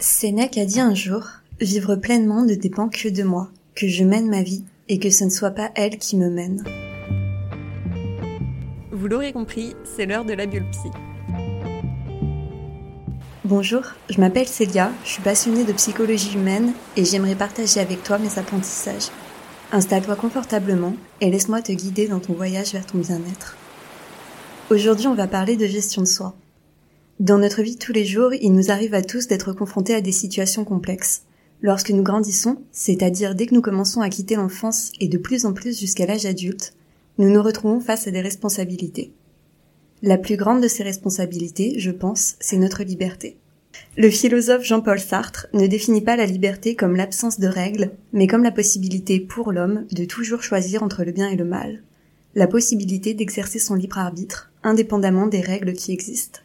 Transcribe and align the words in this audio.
Sénèque 0.00 0.56
a 0.56 0.64
dit 0.64 0.80
un 0.80 0.94
jour 0.94 1.26
Vivre 1.60 1.94
pleinement 1.94 2.42
ne 2.42 2.54
dépend 2.54 2.88
que 2.88 3.08
de 3.08 3.22
moi, 3.22 3.50
que 3.74 3.86
je 3.86 4.02
mène 4.02 4.30
ma 4.30 4.42
vie 4.42 4.64
et 4.88 4.98
que 4.98 5.10
ce 5.10 5.24
ne 5.24 5.30
soit 5.30 5.50
pas 5.50 5.70
elle 5.74 5.98
qui 5.98 6.16
me 6.16 6.30
mène. 6.30 6.64
Vous 8.90 9.08
l'aurez 9.08 9.34
compris, 9.34 9.74
c'est 9.84 10.06
l'heure 10.06 10.24
de 10.24 10.32
la 10.32 10.46
biopsie. 10.46 10.90
Bonjour, 13.44 13.82
je 14.08 14.18
m'appelle 14.20 14.48
Célia, 14.48 14.90
je 15.04 15.10
suis 15.10 15.22
passionnée 15.22 15.64
de 15.64 15.72
psychologie 15.74 16.34
humaine 16.34 16.72
et 16.96 17.04
j'aimerais 17.04 17.34
partager 17.34 17.80
avec 17.80 18.02
toi 18.02 18.16
mes 18.16 18.38
apprentissages. 18.38 19.10
Installe-toi 19.70 20.16
confortablement 20.16 20.94
et 21.20 21.30
laisse-moi 21.30 21.60
te 21.60 21.72
guider 21.72 22.08
dans 22.08 22.20
ton 22.20 22.32
voyage 22.32 22.72
vers 22.72 22.86
ton 22.86 22.98
bien-être. 22.98 23.58
Aujourd'hui, 24.70 25.08
on 25.08 25.14
va 25.14 25.26
parler 25.26 25.56
de 25.56 25.66
gestion 25.66 26.00
de 26.00 26.06
soi. 26.06 26.34
Dans 27.20 27.36
notre 27.36 27.60
vie 27.60 27.76
tous 27.76 27.92
les 27.92 28.06
jours, 28.06 28.32
il 28.32 28.54
nous 28.54 28.70
arrive 28.70 28.94
à 28.94 29.02
tous 29.02 29.28
d'être 29.28 29.52
confrontés 29.52 29.94
à 29.94 30.00
des 30.00 30.10
situations 30.10 30.64
complexes. 30.64 31.24
Lorsque 31.60 31.90
nous 31.90 32.02
grandissons, 32.02 32.62
c'est-à-dire 32.72 33.34
dès 33.34 33.44
que 33.44 33.54
nous 33.54 33.60
commençons 33.60 34.00
à 34.00 34.08
quitter 34.08 34.36
l'enfance 34.36 34.90
et 35.00 35.08
de 35.08 35.18
plus 35.18 35.44
en 35.44 35.52
plus 35.52 35.78
jusqu'à 35.78 36.06
l'âge 36.06 36.24
adulte, 36.24 36.72
nous 37.18 37.28
nous 37.28 37.42
retrouvons 37.42 37.80
face 37.80 38.06
à 38.06 38.10
des 38.10 38.22
responsabilités. 38.22 39.12
La 40.00 40.16
plus 40.16 40.38
grande 40.38 40.62
de 40.62 40.68
ces 40.68 40.82
responsabilités, 40.82 41.74
je 41.76 41.90
pense, 41.90 42.36
c'est 42.40 42.56
notre 42.56 42.84
liberté. 42.84 43.36
Le 43.98 44.08
philosophe 44.08 44.64
Jean-Paul 44.64 44.98
Sartre 44.98 45.46
ne 45.52 45.66
définit 45.66 46.00
pas 46.00 46.16
la 46.16 46.24
liberté 46.24 46.74
comme 46.74 46.96
l'absence 46.96 47.38
de 47.38 47.48
règles, 47.48 47.90
mais 48.14 48.28
comme 48.28 48.44
la 48.44 48.50
possibilité 48.50 49.20
pour 49.20 49.52
l'homme 49.52 49.84
de 49.92 50.06
toujours 50.06 50.42
choisir 50.42 50.82
entre 50.82 51.04
le 51.04 51.12
bien 51.12 51.28
et 51.28 51.36
le 51.36 51.44
mal. 51.44 51.82
La 52.34 52.46
possibilité 52.46 53.12
d'exercer 53.12 53.58
son 53.58 53.74
libre 53.74 53.98
arbitre, 53.98 54.50
indépendamment 54.62 55.26
des 55.26 55.42
règles 55.42 55.74
qui 55.74 55.92
existent. 55.92 56.40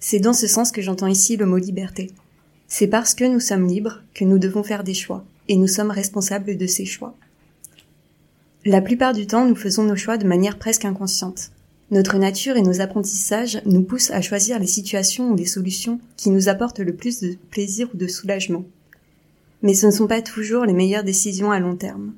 C'est 0.00 0.20
dans 0.20 0.32
ce 0.32 0.46
sens 0.46 0.70
que 0.70 0.82
j'entends 0.82 1.06
ici 1.06 1.36
le 1.36 1.46
mot 1.46 1.56
liberté. 1.56 2.10
C'est 2.68 2.86
parce 2.86 3.14
que 3.14 3.24
nous 3.24 3.40
sommes 3.40 3.66
libres 3.66 4.02
que 4.14 4.24
nous 4.24 4.38
devons 4.38 4.62
faire 4.62 4.84
des 4.84 4.94
choix, 4.94 5.24
et 5.48 5.56
nous 5.56 5.66
sommes 5.66 5.90
responsables 5.90 6.56
de 6.56 6.66
ces 6.66 6.84
choix. 6.84 7.14
La 8.64 8.80
plupart 8.80 9.12
du 9.12 9.26
temps, 9.26 9.46
nous 9.46 9.56
faisons 9.56 9.84
nos 9.84 9.96
choix 9.96 10.18
de 10.18 10.26
manière 10.26 10.58
presque 10.58 10.84
inconsciente. 10.84 11.50
Notre 11.90 12.18
nature 12.18 12.56
et 12.56 12.62
nos 12.62 12.80
apprentissages 12.82 13.62
nous 13.64 13.82
poussent 13.82 14.10
à 14.10 14.20
choisir 14.20 14.58
les 14.58 14.66
situations 14.66 15.30
ou 15.30 15.36
les 15.36 15.46
solutions 15.46 16.00
qui 16.16 16.28
nous 16.28 16.50
apportent 16.50 16.80
le 16.80 16.94
plus 16.94 17.20
de 17.20 17.36
plaisir 17.50 17.88
ou 17.94 17.96
de 17.96 18.06
soulagement. 18.06 18.64
Mais 19.62 19.74
ce 19.74 19.86
ne 19.86 19.90
sont 19.90 20.06
pas 20.06 20.20
toujours 20.20 20.66
les 20.66 20.74
meilleures 20.74 21.04
décisions 21.04 21.50
à 21.50 21.60
long 21.60 21.76
terme. 21.76 22.12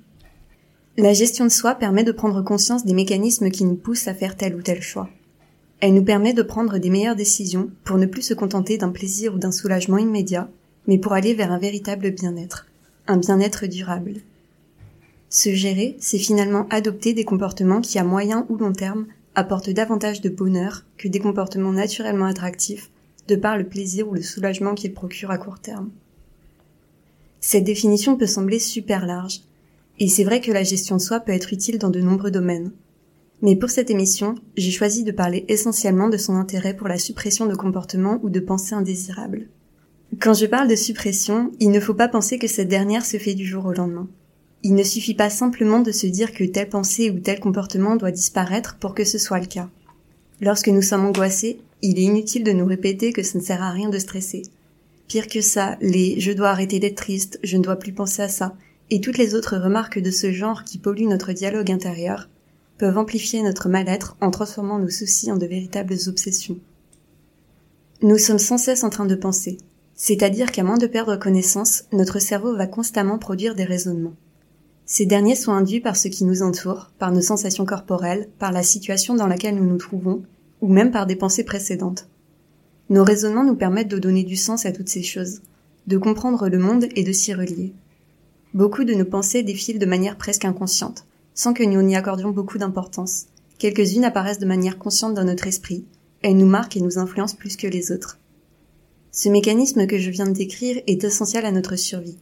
La 0.97 1.13
gestion 1.13 1.45
de 1.45 1.51
soi 1.51 1.77
permet 1.77 2.03
de 2.03 2.13
prendre 2.13 2.43
conscience 2.43 2.85
des 2.85 2.95
mécanismes 2.95 3.51
qui 3.51 3.65
nous 3.65 3.77
poussent 3.77 4.09
à 4.09 4.15
faire 4.15 4.37
tel 4.37 4.57
ou 4.57 4.63
tel 4.63 4.83
choix. 4.83 5.09
Elle 5.81 5.95
nous 5.95 6.05
permet 6.05 6.35
de 6.35 6.43
prendre 6.43 6.79
des 6.79 6.91
meilleures 6.91 7.17
décisions 7.17 7.71
pour 7.85 7.97
ne 7.97 8.07
plus 8.07 8.23
se 8.23 8.35
contenter 8.35 8.77
d'un 8.77 8.91
plaisir 8.91 9.35
ou 9.35 9.39
d'un 9.39 9.53
soulagement 9.53 9.97
immédiat, 9.97 10.51
mais 10.87 10.99
pour 10.99 11.15
aller 11.15 11.33
vers 11.33 11.53
un 11.53 11.59
véritable 11.59 12.11
bien-être, 12.11 12.67
un 13.07 13.17
bien-être 13.17 13.67
durable. 13.67 14.17
Se 15.31 15.55
gérer, 15.55 15.97
c'est 15.99 16.19
finalement 16.19 16.67
adopter 16.69 17.15
des 17.15 17.25
comportements 17.25 17.81
qui 17.81 17.99
à 17.99 18.05
moyen 18.05 18.47
ou 18.51 18.57
long 18.57 18.73
terme 18.73 19.07
apportent 19.35 19.71
davantage 19.71 20.21
de 20.21 20.29
bonheur 20.29 20.85
que 20.99 21.09
des 21.09 21.21
comportements 21.21 21.73
naturellement 21.73 22.27
attractifs 22.27 22.91
de 23.29 23.37
par 23.37 23.57
le 23.57 23.65
plaisir 23.65 24.09
ou 24.09 24.15
le 24.15 24.23
soulagement 24.23 24.75
qu'ils 24.75 24.93
procurent 24.93 25.31
à 25.31 25.39
court 25.39 25.61
terme. 25.61 25.91
Cette 27.41 27.65
définition 27.65 28.17
peut 28.17 28.27
sembler 28.27 28.59
super 28.59 29.07
large, 29.07 29.41
et 29.99 30.09
c'est 30.09 30.25
vrai 30.25 30.41
que 30.41 30.53
la 30.53 30.63
gestion 30.63 30.97
de 30.97 31.01
soi 31.01 31.21
peut 31.21 31.33
être 31.33 31.53
utile 31.53 31.79
dans 31.79 31.91
de 31.91 32.01
nombreux 32.01 32.31
domaines, 32.31 32.73
mais 33.43 33.57
pour 33.57 33.71
cette 33.71 33.91
émission, 33.91 34.35
j'ai 34.57 34.71
choisi 34.71 35.03
de 35.03 35.13
parler 35.13 35.45
essentiellement 35.49 36.09
de 36.09 36.19
son 36.19 36.35
intérêt 36.35 36.75
pour 36.75 36.89
la 36.89 36.99
suppression 36.99 37.47
de 37.47 37.55
comportements 37.55 38.21
ou 38.23 38.29
de 38.31 38.41
pensées 38.41 38.75
indésirables. 38.75 39.49
Quand 40.21 40.35
je 40.35 40.47
parle 40.47 40.69
de 40.69 40.77
suppression, 40.77 41.53
il 41.61 41.71
ne 41.71 41.81
faut 41.81 41.95
pas 41.95 42.09
penser 42.09 42.39
que 42.39 42.49
cette 42.49 42.69
dernière 42.69 43.07
se 43.07 43.17
fait 43.17 43.35
du 43.35 43.47
jour 43.47 43.65
au 43.67 43.73
lendemain. 43.73 44.09
Il 44.63 44.75
ne 44.75 44.83
suffit 44.83 45.15
pas 45.15 45.31
simplement 45.31 45.81
de 45.81 45.93
se 45.93 46.07
dire 46.07 46.33
que 46.33 46.45
telle 46.45 46.69
pensée 46.69 47.11
ou 47.11 47.19
tel 47.19 47.41
comportement 47.41 47.97
doit 47.97 48.11
disparaître 48.11 48.77
pour 48.79 48.95
que 48.95 49.05
ce 49.05 49.17
soit 49.17 49.41
le 49.41 49.47
cas. 49.47 49.71
Lorsque 50.43 50.69
nous 50.69 50.83
sommes 50.83 51.07
angoissés, 51.07 51.61
il 51.81 51.99
est 51.99 52.03
inutile 52.03 52.45
de 52.45 52.53
nous 52.53 52.67
répéter 52.67 53.13
que 53.13 53.23
ça 53.23 53.39
ne 53.39 53.43
sert 53.43 53.63
à 53.63 53.71
rien 53.71 53.89
de 53.89 53.99
stresser. 53.99 54.43
Pire 55.09 55.29
que 55.29 55.41
ça, 55.41 55.79
les 55.81 56.21
je 56.21 56.33
dois 56.33 56.51
arrêter 56.51 56.79
d'être 56.79 56.97
triste, 56.97 57.39
je 57.43 57.57
ne 57.57 57.63
dois 57.63 57.77
plus 57.77 57.93
penser 57.93 58.21
à 58.23 58.29
ça, 58.29 58.55
et 58.91 59.01
toutes 59.01 59.17
les 59.19 59.35
autres 59.35 59.57
remarques 59.57 59.99
de 59.99 60.11
ce 60.11 60.31
genre 60.31 60.65
qui 60.65 60.79
polluent 60.79 61.09
notre 61.09 61.33
dialogue 61.33 61.71
intérieur 61.71 62.29
peuvent 62.81 62.97
amplifier 62.97 63.43
notre 63.43 63.69
mal-être 63.69 64.17
en 64.23 64.31
transformant 64.31 64.79
nos 64.79 64.89
soucis 64.89 65.31
en 65.31 65.37
de 65.37 65.45
véritables 65.45 65.99
obsessions. 66.07 66.57
Nous 68.01 68.17
sommes 68.17 68.39
sans 68.39 68.57
cesse 68.57 68.85
en 68.85 68.89
train 68.89 69.05
de 69.05 69.15
penser, 69.15 69.59
c'est-à-dire 69.95 70.51
qu'à 70.51 70.63
moins 70.63 70.79
de 70.79 70.87
perdre 70.87 71.17
connaissance, 71.17 71.85
notre 71.93 72.21
cerveau 72.21 72.57
va 72.57 72.67
constamment 72.67 73.19
produire 73.19 73.55
des 73.55 73.65
raisonnements. 73.65 74.15
Ces 74.87 75.05
derniers 75.05 75.35
sont 75.35 75.53
induits 75.53 75.83
par 75.83 75.95
ce 75.95 76.09
qui 76.09 76.25
nous 76.25 76.41
entoure, 76.41 76.91
par 76.99 77.13
nos 77.13 77.21
sensations 77.21 77.67
corporelles, 77.67 78.31
par 78.39 78.51
la 78.51 78.63
situation 78.63 79.15
dans 79.15 79.27
laquelle 79.27 79.57
nous 79.57 79.67
nous 79.67 79.77
trouvons, 79.77 80.23
ou 80.63 80.69
même 80.69 80.91
par 80.91 81.05
des 81.05 81.17
pensées 81.17 81.45
précédentes. 81.45 82.09
Nos 82.89 83.05
raisonnements 83.05 83.45
nous 83.45 83.57
permettent 83.57 83.89
de 83.89 83.99
donner 83.99 84.25
du 84.25 84.37
sens 84.37 84.65
à 84.65 84.73
toutes 84.73 84.89
ces 84.89 85.03
choses, 85.03 85.43
de 85.87 85.99
comprendre 85.99 86.49
le 86.49 86.59
monde 86.59 86.87
et 86.97 87.05
de 87.05 87.13
s'y 87.13 87.35
relier. 87.35 87.75
Beaucoup 88.55 88.85
de 88.85 88.95
nos 88.95 89.05
pensées 89.05 89.43
défilent 89.43 89.79
de 89.79 89.85
manière 89.85 90.17
presque 90.17 90.47
inconsciente, 90.47 91.05
sans 91.35 91.55
que 91.55 91.63
nous 91.63 91.83
n'y 91.83 91.97
accordions 91.97 92.31
beaucoup 92.31 92.59
d'importance. 92.59 93.27
Quelques-unes 93.59 94.05
apparaissent 94.05 94.39
de 94.39 94.47
manière 94.47 94.79
consciente 94.79 95.15
dans 95.15 95.25
notre 95.25 95.47
esprit. 95.47 95.85
Elles 96.23 96.37
nous 96.37 96.47
marquent 96.47 96.77
et 96.77 96.81
nous 96.81 96.99
influencent 96.99 97.37
plus 97.37 97.57
que 97.57 97.67
les 97.67 97.93
autres. 97.93 98.19
Ce 99.13 99.29
mécanisme 99.29 99.87
que 99.87 99.99
je 99.99 100.11
viens 100.11 100.27
de 100.27 100.33
décrire 100.33 100.81
est 100.87 101.05
essentiel 101.05 101.45
à 101.45 101.53
notre 101.53 101.77
survie. 101.77 102.19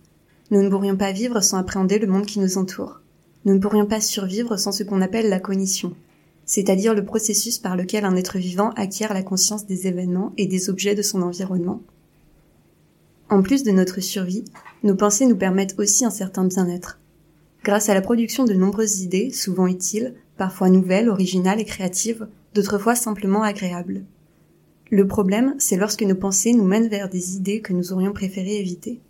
Nous 0.51 0.63
ne 0.63 0.69
pourrions 0.69 0.97
pas 0.97 1.13
vivre 1.13 1.41
sans 1.41 1.59
appréhender 1.59 1.99
le 1.99 2.07
monde 2.07 2.27
qui 2.27 2.41
nous 2.41 2.59
entoure. 2.59 3.01
Nous 3.45 3.55
ne 3.55 3.61
pourrions 3.61 3.87
pas 3.87 4.01
survivre 4.01 4.57
sans 4.57 4.73
ce 4.73 4.83
qu'on 4.83 5.03
appelle 5.03 5.29
la 5.29 5.41
cognition, 5.41 5.95
c'est-à-dire 6.45 6.95
le 6.95 7.05
processus 7.05 7.59
par 7.59 7.77
lequel 7.77 8.05
un 8.05 8.17
être 8.17 8.39
vivant 8.39 8.71
acquiert 8.71 9.15
la 9.15 9.23
conscience 9.23 9.67
des 9.67 9.87
événements 9.87 10.33
et 10.39 10.47
des 10.47 10.71
objets 10.71 10.95
de 10.95 11.03
son 11.03 11.23
environnement. 11.23 11.83
En 13.31 13.43
plus 13.43 13.63
de 13.63 13.71
notre 13.71 14.01
survie, 14.01 14.45
nos 14.83 14.95
pensées 14.95 15.27
nous 15.27 15.37
permettent 15.37 15.79
aussi 15.79 16.05
un 16.05 16.11
certain 16.11 16.45
bien-être 16.45 16.99
grâce 17.69 17.91
à 17.91 17.95
la 17.95 18.01
production 18.01 18.47
de 18.47 18.55
nombreuses 18.55 19.03
idées, 19.03 19.31
souvent 19.31 19.67
utiles, 19.67 20.15
parfois 20.39 20.71
nouvelles, 20.71 21.11
originales 21.11 21.61
et 21.61 21.67
créatives, 21.67 22.27
d'autres 22.55 22.79
fois 22.79 22.95
simplement 22.95 23.43
agréables. 23.43 24.07
Le 24.91 25.07
problème, 25.07 25.55
c'est 25.59 25.77
lorsque 25.77 26.03
nos 26.03 26.15
pensées 26.15 26.55
nous 26.55 26.65
mènent 26.65 26.89
vers 26.89 27.11
des 27.11 27.37
idées 27.37 27.61
que 27.61 27.75
nous 27.75 27.93
aurions 27.93 28.15
préféré 28.15 28.57
éviter. 28.57 29.03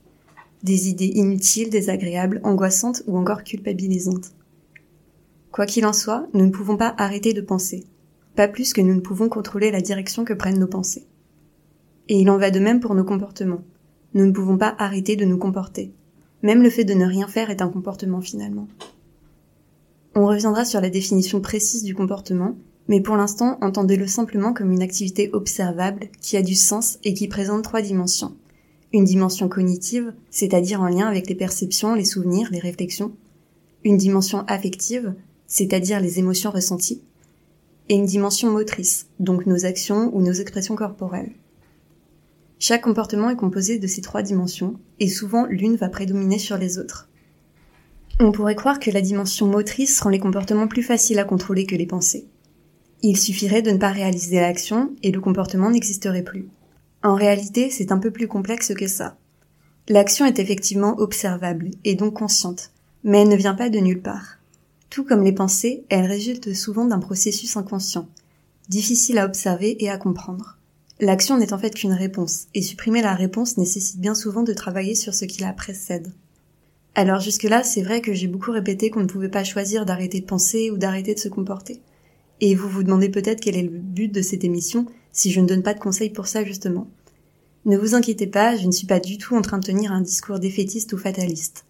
Des 0.65 0.89
idées 0.89 1.13
inutiles, 1.15 1.71
désagréables, 1.71 2.41
angoissantes 2.43 3.05
ou 3.07 3.17
encore 3.17 3.45
culpabilisantes. 3.45 4.33
Quoi 5.53 5.65
qu'il 5.65 5.87
en 5.87 5.93
soit, 5.93 6.27
nous 6.35 6.45
ne 6.45 6.51
pouvons 6.51 6.77
pas 6.77 6.97
arrêter 6.99 7.35
de 7.35 7.41
penser, 7.41 7.85
pas 8.35 8.49
plus 8.49 8.73
que 8.73 8.81
nous 8.81 8.97
ne 8.97 9.01
pouvons 9.01 9.29
contrôler 9.29 9.71
la 9.71 9.83
direction 9.83 10.25
que 10.25 10.35
prennent 10.35 10.59
nos 10.59 10.67
pensées. 10.67 11.07
Et 12.09 12.19
il 12.19 12.29
en 12.29 12.39
va 12.39 12.51
de 12.51 12.59
même 12.59 12.81
pour 12.81 12.97
nos 12.97 13.05
comportements. 13.05 13.63
Nous 14.15 14.27
ne 14.27 14.33
pouvons 14.33 14.59
pas 14.59 14.75
arrêter 14.79 15.15
de 15.15 15.27
nous 15.27 15.39
comporter. 15.39 15.93
Même 16.43 16.63
le 16.63 16.71
fait 16.71 16.85
de 16.85 16.95
ne 16.95 17.05
rien 17.05 17.27
faire 17.27 17.51
est 17.51 17.63
un 17.63 17.69
comportement 17.69 18.21
finalement. 18.21 18.69
On 20.15 20.27
reviendra 20.27 20.65
sur 20.65 20.81
la 20.81 20.91
définition 20.91 21.41
précise 21.41 21.83
du 21.83 21.95
comportement, 21.95 22.57
mais 22.89 23.01
pour 23.01 23.17
l'instant, 23.17 23.59
entendez-le 23.61 24.07
simplement 24.07 24.53
comme 24.53 24.73
une 24.73 24.83
activité 24.83 25.31
observable 25.33 26.09
qui 26.21 26.37
a 26.37 26.43
du 26.43 26.55
sens 26.55 26.99
et 27.05 27.13
qui 27.13 27.29
présente 27.29 27.63
trois 27.63 27.83
dimensions. 27.83 28.35
Une 28.93 29.05
dimension 29.05 29.49
cognitive, 29.49 30.15
c'est-à-dire 30.31 30.81
en 30.81 30.89
lien 30.89 31.07
avec 31.07 31.29
les 31.29 31.35
perceptions, 31.35 31.95
les 31.95 32.07
souvenirs, 32.07 32.49
les 32.51 32.59
réflexions. 32.59 33.13
Une 33.85 33.99
dimension 33.99 34.45
affective, 34.47 35.15
c'est-à-dire 35.47 36.01
les 36.01 36.19
émotions 36.19 36.51
ressenties. 36.51 37.03
Et 37.91 37.95
une 37.95 38.07
dimension 38.07 38.51
motrice, 38.51 39.07
donc 39.21 39.47
nos 39.47 39.67
actions 39.67 40.11
ou 40.15 40.23
nos 40.23 40.33
expressions 40.33 40.77
corporelles. 40.77 41.33
Chaque 42.59 42.83
comportement 42.83 43.31
est 43.31 43.37
composé 43.37 43.79
de 43.79 43.87
ces 43.87 44.01
trois 44.01 44.23
dimensions, 44.23 44.75
et 44.99 45.09
souvent 45.09 45.47
l'une 45.47 45.77
va 45.77 45.89
prédominer 45.89 46.39
sur 46.39 46.59
les 46.59 46.79
autres. 46.79 47.09
On 48.21 48.33
pourrait 48.33 48.57
croire 48.57 48.81
que 48.81 48.91
la 48.91 49.01
dimension 49.01 49.47
motrice 49.47 50.01
rend 50.01 50.11
les 50.11 50.19
comportements 50.19 50.67
plus 50.67 50.83
faciles 50.83 51.21
à 51.21 51.25
contrôler 51.25 51.67
que 51.67 51.77
les 51.77 51.87
pensées. 51.87 52.27
Il 53.01 53.17
suffirait 53.17 53.63
de 53.63 53.71
ne 53.71 53.79
pas 53.79 53.93
réaliser 53.93 54.41
l'action 54.41 54.91
et 55.05 55.13
le 55.13 55.21
comportement 55.21 55.71
n'existerait 55.71 56.25
plus. 56.25 56.49
En 57.05 57.15
réalité, 57.15 57.71
c'est 57.71 57.93
un 57.93 57.99
peu 57.99 58.11
plus 58.11 58.27
complexe 58.27 58.75
que 58.75 58.89
ça. 58.89 59.17
L'action 59.89 60.27
est 60.27 60.41
effectivement 60.41 60.99
observable 60.99 61.71
et 61.85 61.95
donc 61.95 62.15
consciente, 62.15 62.73
mais 63.05 63.23
elle 63.23 63.29
ne 63.29 63.37
vient 63.37 63.55
pas 63.55 63.71
de 63.71 63.79
nulle 63.79 64.03
part. 64.03 64.39
Tout 64.91 65.05
comme 65.05 65.23
les 65.23 65.33
pensées, 65.33 65.85
elles 65.91 66.07
résultent 66.07 66.55
souvent 66.55 66.87
d'un 66.87 66.99
processus 66.99 67.57
inconscient, 67.57 68.09
difficile 68.69 69.19
à 69.19 69.27
observer 69.27 69.83
et 69.83 69.91
à 69.91 69.97
comprendre. 69.97 70.58
L'action 71.01 71.39
n'est 71.39 71.53
en 71.53 71.59
fait 71.59 71.75
qu'une 71.75 71.93
réponse, 71.93 72.47
et 72.55 72.63
supprimer 72.63 73.03
la 73.03 73.15
réponse 73.15 73.57
nécessite 73.57 74.01
bien 74.01 74.17
souvent 74.17 74.43
de 74.43 74.53
travailler 74.53 74.97
sur 74.97 75.15
ce 75.15 75.25
qui 75.25 75.41
la 75.41 75.53
précède. 75.53 76.13
Alors 76.97 77.21
jusque-là, 77.21 77.63
c'est 77.63 77.83
vrai 77.83 78.01
que 78.01 78.13
j'ai 78.13 78.27
beaucoup 78.27 78.51
répété 78.51 78.91
qu'on 78.91 79.03
ne 79.03 79.07
pouvait 79.07 79.29
pas 79.29 79.45
choisir 79.45 79.87
d'arrêter 79.87 80.19
de 80.21 80.27
penser 80.27 80.73
ou 80.73 80.77
d'arrêter 80.77 81.15
de 81.15 81.21
se 81.21 81.29
comporter. 81.29 81.81
Et 82.41 82.57
vous 82.57 82.69
vous 82.69 82.83
demandez 82.83 83.09
peut-être 83.09 83.41
quel 83.41 83.57
est 83.57 83.63
le 83.63 83.79
but 83.79 84.09
de 84.09 84.23
cette 84.23 84.43
émission 84.43 84.87
si 85.13 85.31
je 85.31 85.41
ne 85.41 85.47
donne 85.47 85.63
pas 85.63 85.75
de 85.75 85.81
conseils 85.81 86.11
pour 86.11 86.27
ça 86.27 86.45
justement. 86.45 86.89
Ne 87.65 87.77
vous 87.77 87.95
inquiétez 87.95 88.27
pas, 88.27 88.57
je 88.57 88.67
ne 88.67 88.73
suis 88.73 88.87
pas 88.89 88.99
du 88.99 89.19
tout 89.19 89.37
en 89.37 89.43
train 89.43 89.59
de 89.59 89.67
tenir 89.67 89.93
un 89.93 90.01
discours 90.01 90.41
défaitiste 90.41 90.93
ou 90.93 90.99
fataliste. 90.99 91.65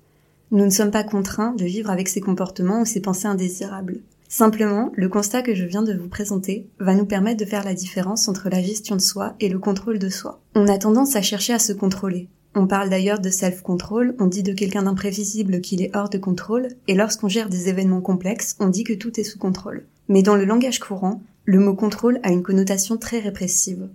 Nous 0.50 0.64
ne 0.64 0.70
sommes 0.70 0.90
pas 0.90 1.04
contraints 1.04 1.54
de 1.54 1.66
vivre 1.66 1.90
avec 1.90 2.08
ces 2.08 2.22
comportements 2.22 2.80
ou 2.80 2.86
ces 2.86 3.00
pensées 3.00 3.26
indésirables. 3.26 4.00
Simplement, 4.28 4.92
le 4.94 5.08
constat 5.08 5.42
que 5.42 5.54
je 5.54 5.64
viens 5.64 5.82
de 5.82 5.94
vous 5.94 6.08
présenter 6.08 6.68
va 6.78 6.94
nous 6.94 7.06
permettre 7.06 7.42
de 7.42 7.48
faire 7.48 7.64
la 7.64 7.74
différence 7.74 8.28
entre 8.28 8.48
la 8.48 8.62
gestion 8.62 8.94
de 8.94 9.00
soi 9.00 9.34
et 9.40 9.48
le 9.48 9.58
contrôle 9.58 9.98
de 9.98 10.08
soi. 10.08 10.40
On 10.54 10.68
a 10.68 10.78
tendance 10.78 11.16
à 11.16 11.22
chercher 11.22 11.54
à 11.54 11.58
se 11.58 11.72
contrôler. 11.72 12.28
On 12.54 12.66
parle 12.66 12.90
d'ailleurs 12.90 13.20
de 13.20 13.30
self-control, 13.30 14.14
on 14.18 14.26
dit 14.26 14.42
de 14.42 14.52
quelqu'un 14.52 14.82
d'imprévisible 14.82 15.60
qu'il 15.60 15.82
est 15.82 15.94
hors 15.96 16.08
de 16.08 16.18
contrôle, 16.18 16.68
et 16.88 16.94
lorsqu'on 16.94 17.28
gère 17.28 17.48
des 17.48 17.68
événements 17.68 18.00
complexes, 18.00 18.56
on 18.60 18.68
dit 18.68 18.84
que 18.84 18.94
tout 18.94 19.18
est 19.18 19.24
sous 19.24 19.38
contrôle. 19.38 19.84
Mais 20.08 20.22
dans 20.22 20.36
le 20.36 20.44
langage 20.44 20.78
courant, 20.78 21.22
le 21.44 21.60
mot 21.60 21.74
contrôle 21.74 22.20
a 22.22 22.30
une 22.30 22.42
connotation 22.42 22.96
très 22.96 23.20
répressive 23.20 23.88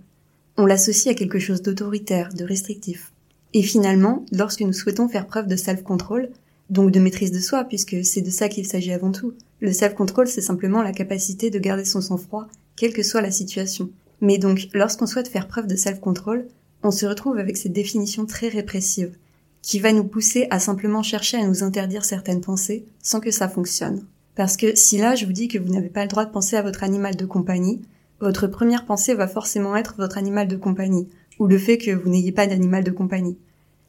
on 0.56 0.66
l'associe 0.66 1.12
à 1.12 1.18
quelque 1.18 1.38
chose 1.38 1.62
d'autoritaire, 1.62 2.32
de 2.32 2.44
restrictif. 2.44 3.12
Et 3.54 3.62
finalement, 3.62 4.24
lorsque 4.32 4.60
nous 4.60 4.72
souhaitons 4.72 5.08
faire 5.08 5.26
preuve 5.26 5.46
de 5.46 5.56
self-control, 5.56 6.30
donc 6.70 6.90
de 6.90 7.00
maîtrise 7.00 7.32
de 7.32 7.40
soi, 7.40 7.64
puisque 7.64 8.04
c'est 8.04 8.20
de 8.20 8.30
ça 8.30 8.48
qu'il 8.48 8.66
s'agit 8.66 8.92
avant 8.92 9.12
tout, 9.12 9.34
le 9.64 9.72
self-control 9.72 10.28
c'est 10.28 10.42
simplement 10.42 10.82
la 10.82 10.92
capacité 10.92 11.48
de 11.48 11.58
garder 11.58 11.86
son 11.86 12.02
sang-froid, 12.02 12.48
quelle 12.76 12.92
que 12.92 13.02
soit 13.02 13.22
la 13.22 13.30
situation. 13.30 13.90
Mais 14.20 14.36
donc, 14.36 14.68
lorsqu'on 14.74 15.06
souhaite 15.06 15.28
faire 15.28 15.48
preuve 15.48 15.66
de 15.66 15.74
self-control, 15.74 16.46
on 16.82 16.90
se 16.90 17.06
retrouve 17.06 17.38
avec 17.38 17.56
cette 17.56 17.72
définition 17.72 18.26
très 18.26 18.48
répressive, 18.48 19.16
qui 19.62 19.80
va 19.80 19.92
nous 19.92 20.04
pousser 20.04 20.46
à 20.50 20.58
simplement 20.60 21.02
chercher 21.02 21.38
à 21.38 21.46
nous 21.46 21.62
interdire 21.62 22.04
certaines 22.04 22.42
pensées 22.42 22.84
sans 23.02 23.20
que 23.20 23.30
ça 23.30 23.48
fonctionne. 23.48 24.04
Parce 24.34 24.58
que 24.58 24.76
si 24.76 24.98
là 24.98 25.14
je 25.14 25.24
vous 25.24 25.32
dis 25.32 25.48
que 25.48 25.58
vous 25.58 25.72
n'avez 25.72 25.88
pas 25.88 26.02
le 26.02 26.08
droit 26.08 26.26
de 26.26 26.30
penser 26.30 26.56
à 26.56 26.62
votre 26.62 26.84
animal 26.84 27.16
de 27.16 27.24
compagnie, 27.24 27.80
votre 28.20 28.46
première 28.46 28.84
pensée 28.84 29.14
va 29.14 29.28
forcément 29.28 29.76
être 29.76 29.94
votre 29.96 30.18
animal 30.18 30.46
de 30.46 30.56
compagnie, 30.56 31.08
ou 31.38 31.46
le 31.46 31.58
fait 31.58 31.78
que 31.78 31.90
vous 31.90 32.10
n'ayez 32.10 32.32
pas 32.32 32.46
d'animal 32.46 32.84
de 32.84 32.90
compagnie. 32.90 33.38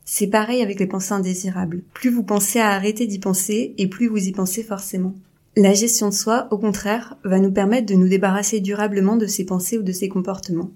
C'est 0.06 0.28
pareil 0.28 0.62
avec 0.62 0.80
les 0.80 0.88
pensées 0.88 1.14
indésirables. 1.14 1.84
Plus 1.94 2.12
vous 2.12 2.24
pensez 2.24 2.60
à 2.60 2.70
arrêter 2.70 3.08
d'y 3.08 3.20
penser, 3.20 3.74
et 3.78 3.88
plus 3.88 4.08
vous 4.08 4.26
y 4.26 4.32
pensez 4.32 4.64
forcément. 4.64 5.16
La 5.58 5.74
gestion 5.74 6.10
de 6.10 6.14
soi, 6.14 6.50
au 6.52 6.58
contraire, 6.58 7.16
va 7.24 7.40
nous 7.40 7.52
permettre 7.52 7.86
de 7.86 7.96
nous 7.96 8.10
débarrasser 8.10 8.60
durablement 8.60 9.16
de 9.16 9.26
ces 9.26 9.46
pensées 9.46 9.78
ou 9.78 9.84
de 9.84 9.94
ces 9.94 10.10
comportements. 10.10 10.72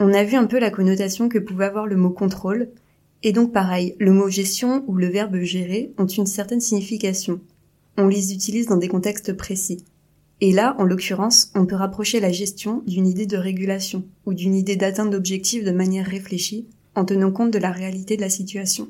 On 0.00 0.12
a 0.12 0.24
vu 0.24 0.34
un 0.34 0.46
peu 0.46 0.58
la 0.58 0.72
connotation 0.72 1.28
que 1.28 1.38
pouvait 1.38 1.66
avoir 1.66 1.86
le 1.86 1.96
mot 1.96 2.10
contrôle, 2.10 2.68
et 3.22 3.30
donc 3.30 3.52
pareil, 3.52 3.94
le 4.00 4.12
mot 4.12 4.28
gestion 4.28 4.82
ou 4.88 4.96
le 4.96 5.06
verbe 5.06 5.40
gérer 5.42 5.92
ont 5.98 6.06
une 6.06 6.26
certaine 6.26 6.60
signification. 6.60 7.38
On 7.96 8.08
les 8.08 8.32
utilise 8.32 8.66
dans 8.66 8.76
des 8.76 8.88
contextes 8.88 9.34
précis. 9.34 9.84
Et 10.40 10.52
là, 10.52 10.74
en 10.78 10.84
l'occurrence, 10.84 11.52
on 11.54 11.66
peut 11.66 11.76
rapprocher 11.76 12.18
la 12.18 12.32
gestion 12.32 12.82
d'une 12.88 13.06
idée 13.06 13.26
de 13.26 13.36
régulation 13.36 14.02
ou 14.26 14.34
d'une 14.34 14.56
idée 14.56 14.76
d'atteinte 14.76 15.10
d'objectifs 15.10 15.64
de 15.64 15.70
manière 15.70 16.06
réfléchie 16.06 16.66
en 16.96 17.04
tenant 17.04 17.30
compte 17.30 17.52
de 17.52 17.58
la 17.58 17.70
réalité 17.70 18.16
de 18.16 18.22
la 18.22 18.30
situation. 18.30 18.88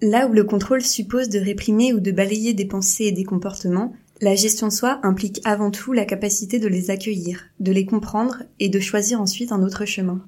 Là 0.00 0.26
où 0.26 0.32
le 0.32 0.44
contrôle 0.44 0.82
suppose 0.82 1.28
de 1.28 1.38
réprimer 1.38 1.92
ou 1.92 2.00
de 2.00 2.10
balayer 2.10 2.54
des 2.54 2.64
pensées 2.64 3.04
et 3.04 3.12
des 3.12 3.24
comportements, 3.24 3.92
la 4.22 4.36
gestion 4.36 4.68
de 4.68 4.72
soi 4.72 5.00
implique 5.02 5.40
avant 5.44 5.72
tout 5.72 5.92
la 5.92 6.04
capacité 6.04 6.60
de 6.60 6.68
les 6.68 6.90
accueillir, 6.90 7.48
de 7.58 7.72
les 7.72 7.84
comprendre 7.84 8.44
et 8.60 8.68
de 8.68 8.78
choisir 8.78 9.20
ensuite 9.20 9.50
un 9.50 9.64
autre 9.64 9.84
chemin. 9.84 10.24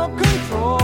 Pour 0.00 0.06
apprendre 0.06 0.79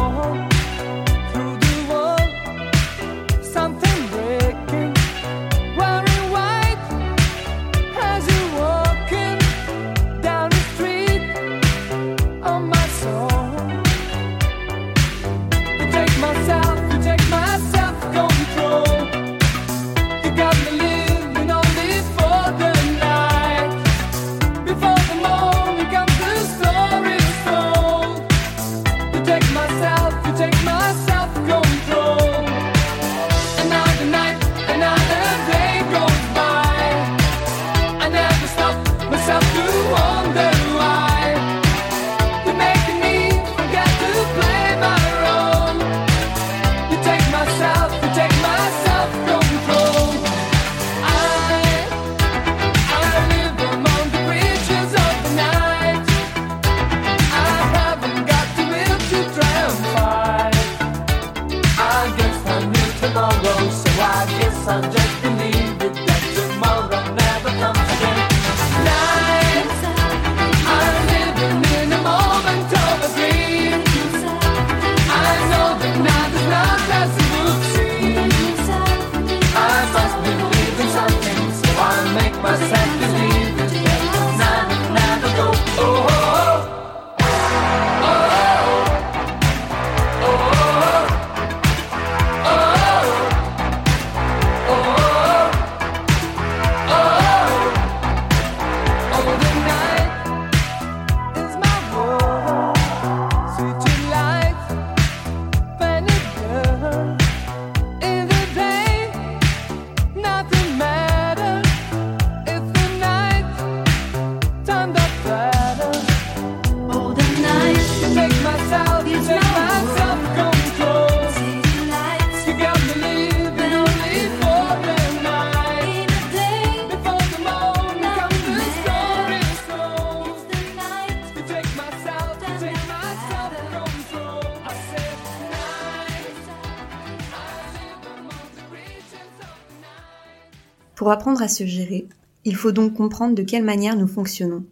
se 141.49 141.67
gérer, 141.67 142.09
il 142.45 142.55
faut 142.55 142.73
donc 142.73 142.95
comprendre 142.95 143.35
de 143.35 143.43
quelle 143.43 143.65
manière 143.65 143.97
nous 143.97 144.07
fonctionnons. 144.07 144.65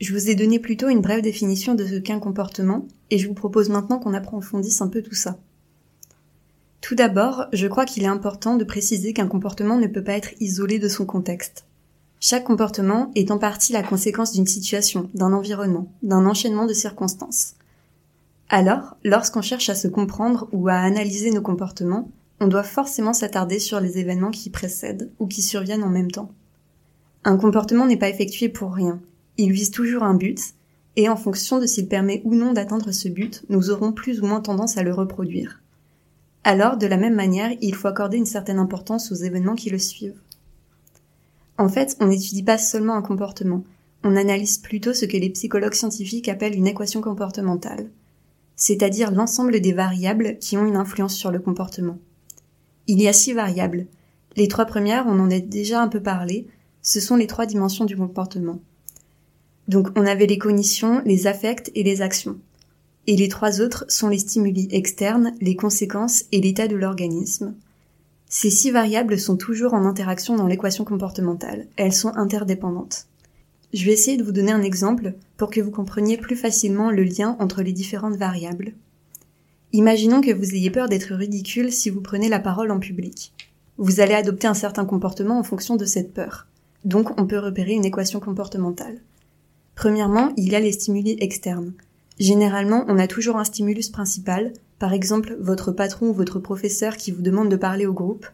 Je 0.00 0.12
vous 0.12 0.28
ai 0.28 0.34
donné 0.34 0.58
plutôt 0.58 0.88
une 0.88 1.00
brève 1.00 1.22
définition 1.22 1.74
de 1.74 1.86
ce 1.86 1.94
qu'est 1.94 2.12
un 2.12 2.18
comportement, 2.18 2.86
et 3.10 3.18
je 3.18 3.28
vous 3.28 3.34
propose 3.34 3.68
maintenant 3.68 3.98
qu'on 3.98 4.14
approfondisse 4.14 4.80
un 4.82 4.88
peu 4.88 5.02
tout 5.02 5.14
ça. 5.14 5.38
Tout 6.80 6.94
d'abord, 6.94 7.46
je 7.52 7.66
crois 7.66 7.86
qu'il 7.86 8.02
est 8.02 8.08
important 8.08 8.56
de 8.56 8.64
préciser 8.64 9.12
qu'un 9.12 9.28
comportement 9.28 9.78
ne 9.78 9.86
peut 9.86 10.04
pas 10.04 10.12
être 10.12 10.34
isolé 10.40 10.78
de 10.78 10.88
son 10.88 11.06
contexte. 11.06 11.64
Chaque 12.20 12.44
comportement 12.44 13.10
est 13.14 13.30
en 13.30 13.38
partie 13.38 13.72
la 13.72 13.82
conséquence 13.82 14.32
d'une 14.32 14.46
situation, 14.46 15.08
d'un 15.14 15.32
environnement, 15.32 15.92
d'un 16.02 16.26
enchaînement 16.26 16.66
de 16.66 16.74
circonstances. 16.74 17.54
Alors, 18.48 18.96
lorsqu'on 19.04 19.42
cherche 19.42 19.70
à 19.70 19.74
se 19.74 19.88
comprendre 19.88 20.48
ou 20.52 20.68
à 20.68 20.74
analyser 20.74 21.30
nos 21.30 21.42
comportements, 21.42 22.10
on 22.40 22.48
doit 22.48 22.62
forcément 22.62 23.12
s'attarder 23.12 23.58
sur 23.58 23.80
les 23.80 23.98
événements 23.98 24.30
qui 24.30 24.50
précèdent 24.50 25.10
ou 25.18 25.26
qui 25.26 25.42
surviennent 25.42 25.84
en 25.84 25.90
même 25.90 26.10
temps. 26.10 26.32
Un 27.24 27.36
comportement 27.36 27.86
n'est 27.86 27.96
pas 27.96 28.08
effectué 28.08 28.48
pour 28.48 28.74
rien. 28.74 29.00
Il 29.38 29.52
vise 29.52 29.70
toujours 29.70 30.02
un 30.02 30.14
but, 30.14 30.40
et 30.96 31.08
en 31.08 31.16
fonction 31.16 31.58
de 31.58 31.66
s'il 31.66 31.88
permet 31.88 32.22
ou 32.24 32.34
non 32.34 32.52
d'atteindre 32.52 32.92
ce 32.92 33.08
but, 33.08 33.44
nous 33.48 33.70
aurons 33.70 33.92
plus 33.92 34.20
ou 34.20 34.26
moins 34.26 34.40
tendance 34.40 34.76
à 34.76 34.82
le 34.82 34.92
reproduire. 34.92 35.62
Alors, 36.44 36.76
de 36.76 36.86
la 36.86 36.98
même 36.98 37.14
manière, 37.14 37.50
il 37.62 37.74
faut 37.74 37.88
accorder 37.88 38.18
une 38.18 38.26
certaine 38.26 38.58
importance 38.58 39.10
aux 39.10 39.16
événements 39.16 39.54
qui 39.54 39.70
le 39.70 39.78
suivent. 39.78 40.20
En 41.56 41.68
fait, 41.68 41.96
on 42.00 42.06
n'étudie 42.06 42.42
pas 42.42 42.58
seulement 42.58 42.94
un 42.94 43.02
comportement, 43.02 43.64
on 44.02 44.16
analyse 44.16 44.58
plutôt 44.58 44.92
ce 44.92 45.06
que 45.06 45.16
les 45.16 45.30
psychologues 45.30 45.74
scientifiques 45.74 46.28
appellent 46.28 46.56
une 46.56 46.66
équation 46.66 47.00
comportementale, 47.00 47.88
c'est-à-dire 48.54 49.10
l'ensemble 49.10 49.60
des 49.60 49.72
variables 49.72 50.36
qui 50.38 50.58
ont 50.58 50.66
une 50.66 50.76
influence 50.76 51.14
sur 51.14 51.30
le 51.30 51.38
comportement. 51.38 51.98
Il 52.86 53.00
y 53.00 53.08
a 53.08 53.12
six 53.12 53.32
variables. 53.32 53.86
Les 54.36 54.48
trois 54.48 54.66
premières, 54.66 55.06
on 55.06 55.18
en 55.18 55.30
a 55.30 55.38
déjà 55.40 55.80
un 55.80 55.88
peu 55.88 56.02
parlé, 56.02 56.46
ce 56.82 57.00
sont 57.00 57.16
les 57.16 57.26
trois 57.26 57.46
dimensions 57.46 57.84
du 57.84 57.96
comportement. 57.96 58.60
Donc 59.68 59.88
on 59.96 60.06
avait 60.06 60.26
les 60.26 60.38
cognitions, 60.38 61.02
les 61.04 61.26
affects 61.26 61.70
et 61.74 61.82
les 61.82 62.02
actions. 62.02 62.38
Et 63.06 63.16
les 63.16 63.28
trois 63.28 63.60
autres 63.60 63.84
sont 63.88 64.08
les 64.08 64.18
stimuli 64.18 64.68
externes, 64.70 65.34
les 65.40 65.56
conséquences 65.56 66.24
et 66.32 66.40
l'état 66.40 66.68
de 66.68 66.76
l'organisme. 66.76 67.54
Ces 68.28 68.50
six 68.50 68.70
variables 68.70 69.18
sont 69.18 69.36
toujours 69.36 69.74
en 69.74 69.84
interaction 69.84 70.36
dans 70.36 70.46
l'équation 70.46 70.84
comportementale. 70.84 71.66
Elles 71.76 71.92
sont 71.92 72.14
interdépendantes. 72.16 73.06
Je 73.72 73.84
vais 73.84 73.92
essayer 73.92 74.16
de 74.16 74.22
vous 74.22 74.32
donner 74.32 74.52
un 74.52 74.62
exemple 74.62 75.14
pour 75.36 75.50
que 75.50 75.60
vous 75.60 75.70
compreniez 75.70 76.16
plus 76.16 76.36
facilement 76.36 76.90
le 76.90 77.04
lien 77.04 77.36
entre 77.40 77.62
les 77.62 77.72
différentes 77.72 78.16
variables. 78.16 78.72
Imaginons 79.74 80.20
que 80.20 80.30
vous 80.30 80.54
ayez 80.54 80.70
peur 80.70 80.88
d'être 80.88 81.12
ridicule 81.16 81.72
si 81.72 81.90
vous 81.90 82.00
prenez 82.00 82.28
la 82.28 82.38
parole 82.38 82.70
en 82.70 82.78
public. 82.78 83.32
Vous 83.76 83.98
allez 83.98 84.14
adopter 84.14 84.46
un 84.46 84.54
certain 84.54 84.84
comportement 84.84 85.36
en 85.36 85.42
fonction 85.42 85.74
de 85.74 85.84
cette 85.84 86.14
peur. 86.14 86.46
Donc 86.84 87.20
on 87.20 87.26
peut 87.26 87.40
repérer 87.40 87.72
une 87.72 87.84
équation 87.84 88.20
comportementale. 88.20 89.00
Premièrement, 89.74 90.32
il 90.36 90.52
y 90.52 90.54
a 90.54 90.60
les 90.60 90.70
stimuli 90.70 91.16
externes. 91.18 91.72
Généralement, 92.20 92.84
on 92.86 93.00
a 93.00 93.08
toujours 93.08 93.36
un 93.36 93.42
stimulus 93.42 93.88
principal, 93.88 94.52
par 94.78 94.92
exemple 94.92 95.36
votre 95.40 95.72
patron 95.72 96.10
ou 96.10 96.14
votre 96.14 96.38
professeur 96.38 96.96
qui 96.96 97.10
vous 97.10 97.22
demande 97.22 97.48
de 97.48 97.56
parler 97.56 97.86
au 97.86 97.92
groupe, 97.92 98.28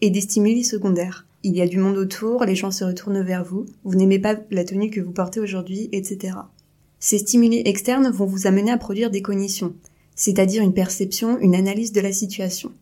et 0.00 0.08
des 0.08 0.22
stimuli 0.22 0.64
secondaires. 0.64 1.26
Il 1.42 1.54
y 1.54 1.60
a 1.60 1.68
du 1.68 1.76
monde 1.76 1.98
autour, 1.98 2.46
les 2.46 2.56
gens 2.56 2.70
se 2.70 2.84
retournent 2.84 3.20
vers 3.20 3.44
vous, 3.44 3.66
vous 3.84 3.96
n'aimez 3.96 4.18
pas 4.18 4.36
la 4.50 4.64
tenue 4.64 4.88
que 4.88 5.02
vous 5.02 5.12
portez 5.12 5.40
aujourd'hui, 5.40 5.90
etc. 5.92 6.38
Ces 7.00 7.18
stimuli 7.18 7.60
externes 7.66 8.08
vont 8.08 8.24
vous 8.24 8.46
amener 8.46 8.70
à 8.70 8.78
produire 8.78 9.10
des 9.10 9.20
cognitions, 9.20 9.74
c'est-à-dire 10.16 10.62
une 10.62 10.74
perception, 10.74 11.38
une 11.38 11.54
analyse 11.54 11.92
de 11.92 12.00
la 12.00 12.12
situation, 12.12 12.72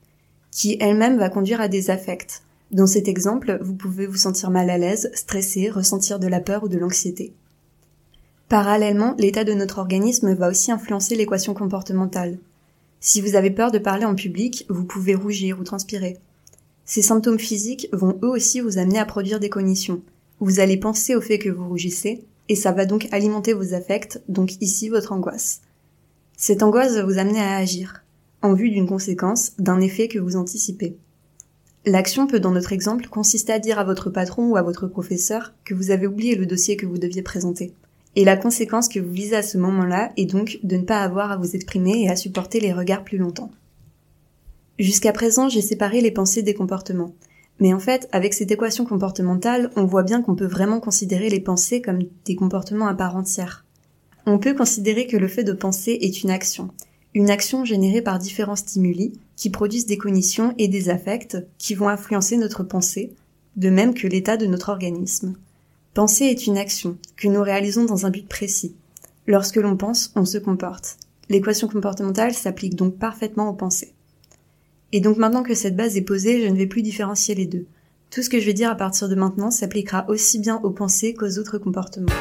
qui 0.51 0.77
elle-même 0.81 1.19
va 1.19 1.29
conduire 1.29 1.61
à 1.61 1.69
des 1.69 1.91
affects. 1.91 2.43
Dans 2.71 2.87
cet 2.87 3.09
exemple, 3.09 3.59
vous 3.61 3.75
pouvez 3.75 4.07
vous 4.07 4.17
sentir 4.17 4.51
mal 4.51 4.71
à 4.71 4.79
l'aise, 4.79 5.11
stressé, 5.15 5.69
ressentir 5.69 6.19
de 6.19 6.29
la 6.29 6.41
peur 6.41 6.65
ou 6.65 6.69
de 6.69 6.79
l'anxiété. 6.79 7.35
Parallèlement, 8.49 9.15
l'état 9.19 9.45
de 9.45 9.53
notre 9.53 9.79
organisme 9.79 10.35
va 10.35 10.49
aussi 10.49 10.71
influencer 10.71 11.17
l'équation 11.17 11.55
comportementale. 11.55 12.39
Si 13.01 13.21
vous 13.21 13.37
avez 13.37 13.51
peur 13.51 13.71
de 13.71 13.79
parler 13.79 14.05
en 14.05 14.15
public, 14.15 14.65
vous 14.69 14.85
pouvez 14.85 15.15
rougir 15.15 15.59
ou 15.59 15.65
transpirer. 15.65 16.19
Ces 16.85 17.03
symptômes 17.03 17.39
physiques 17.39 17.89
vont 17.93 18.19
eux 18.23 18.29
aussi 18.29 18.61
vous 18.61 18.79
amener 18.79 18.99
à 18.99 19.07
produire 19.07 19.41
des 19.41 19.49
cognitions. 19.49 20.03
Vous 20.41 20.61
allez 20.61 20.77
penser 20.77 21.15
au 21.15 21.21
fait 21.21 21.39
que 21.39 21.49
vous 21.49 21.69
rougissez, 21.69 22.25
et 22.49 22.57
ça 22.57 22.73
va 22.73 22.87
donc 22.87 23.09
alimenter 23.11 23.55
vos 23.55 23.75
affects, 23.75 24.21
donc 24.29 24.61
ici 24.61 24.89
votre 24.89 25.13
angoisse. 25.13 25.63
Cette 26.37 26.63
angoisse 26.63 26.95
va 26.95 27.05
vous 27.05 27.19
amener 27.19 27.41
à 27.41 27.57
agir, 27.57 28.05
en 28.43 28.55
vue 28.55 28.71
d'une 28.71 28.89
conséquence, 28.89 29.53
d'un 29.59 29.81
effet 29.81 30.09
que 30.09 30.19
vous 30.19 30.37
anticipez. 30.37 30.97
L'action 31.87 32.27
peut 32.27 32.41
dans 32.41 32.51
notre 32.51 32.73
exemple 32.73 33.09
consister 33.09 33.53
à 33.53 33.59
dire 33.59 33.79
à 33.79 33.85
votre 33.85 34.11
patron 34.11 34.51
ou 34.51 34.57
à 34.57 34.63
votre 34.63 34.87
professeur 34.89 35.55
que 35.65 35.75
vous 35.75 35.91
avez 35.91 36.07
oublié 36.07 36.35
le 36.35 36.47
dossier 36.47 36.77
que 36.77 36.87
vous 36.87 36.99
deviez 36.99 37.23
présenter. 37.23 37.75
Et 38.17 38.25
la 38.25 38.37
conséquence 38.37 38.89
que 38.89 39.01
vous 39.01 39.13
visez 39.13 39.37
à 39.37 39.43
ce 39.43 39.59
moment-là 39.59 40.13
est 40.17 40.27
donc 40.27 40.59
de 40.63 40.77
ne 40.77 40.85
pas 40.85 41.03
avoir 41.03 41.31
à 41.31 41.37
vous 41.37 41.55
exprimer 41.55 42.03
et 42.03 42.09
à 42.09 42.17
supporter 42.17 42.59
les 42.59 42.73
regards 42.73 43.05
plus 43.05 43.19
longtemps. 43.19 43.51
Jusqu'à 44.79 45.13
présent, 45.13 45.49
j'ai 45.49 45.63
séparé 45.63 46.01
les 46.01 46.11
pensées 46.11 46.43
des 46.43 46.55
comportements. 46.55 47.15
Mais 47.61 47.73
en 47.73 47.79
fait, 47.79 48.09
avec 48.13 48.35
cette 48.35 48.51
équation 48.51 48.85
comportementale, 48.85 49.71
on 49.77 49.85
voit 49.85 50.03
bien 50.03 50.23
qu'on 50.23 50.35
peut 50.35 50.47
vraiment 50.47 50.81
considérer 50.81 51.29
les 51.29 51.41
pensées 51.41 51.81
comme 51.81 52.01
des 52.25 52.35
comportements 52.35 52.89
à 52.89 52.95
part 52.95 53.17
entière. 53.17 53.64
On 54.27 54.39
peut 54.39 54.55
considérer 54.55 55.07
que 55.07 55.19
le 55.19 55.29
fait 55.29 55.45
de 55.45 55.53
penser 55.53 55.99
est 56.01 56.23
une 56.23 56.31
action. 56.31 56.71
Une 57.13 57.31
action 57.31 57.65
générée 57.65 58.01
par 58.01 58.19
différents 58.19 58.57
stimuli 58.57 59.13
qui 59.37 59.51
produisent 59.51 59.87
des 59.87 59.99
cognitions 59.99 60.55
et 60.57 60.67
des 60.67 60.89
affects 60.89 61.37
qui 61.59 61.75
vont 61.75 61.89
influencer 61.89 62.37
notre 62.39 62.63
pensée, 62.63 63.13
de 63.57 63.69
même 63.69 63.93
que 63.95 64.07
l'état 64.07 64.37
de 64.37 64.47
notre 64.47 64.71
organisme. 64.71 65.35
Penser 65.93 66.25
est 66.25 66.47
une 66.47 66.59
action 66.59 66.97
que 67.17 67.29
nous 67.29 67.43
réalisons 67.43 67.85
dans 67.85 68.07
un 68.07 68.11
but 68.11 68.27
précis. 68.27 68.75
Lorsque 69.27 69.57
l'on 69.57 69.77
pense, 69.77 70.11
on 70.17 70.25
se 70.25 70.39
comporte. 70.39 70.97
L'équation 71.29 71.69
comportementale 71.69 72.35
s'applique 72.35 72.75
donc 72.75 72.97
parfaitement 72.97 73.49
aux 73.49 73.55
pensées. 73.55 73.93
Et 74.93 75.01
donc 75.01 75.19
maintenant 75.19 75.43
que 75.43 75.55
cette 75.55 75.77
base 75.77 75.97
est 75.97 76.03
posée, 76.03 76.43
je 76.43 76.49
ne 76.49 76.57
vais 76.57 76.67
plus 76.67 76.83
différencier 76.83 77.35
les 77.35 77.47
deux. 77.47 77.67
Tout 78.11 78.23
ce 78.23 78.31
que 78.31 78.41
je 78.41 78.47
vais 78.47 78.55
dire 78.55 78.71
à 78.71 78.75
partir 78.75 79.09
de 79.09 79.15
maintenant 79.15 79.51
s'appliquera 79.51 80.05
aussi 80.09 80.39
bien 80.39 80.61
aux 80.63 80.71
pensées 80.71 81.15
qu'aux 81.15 81.39
autres 81.39 81.59
comportements. 81.59 82.13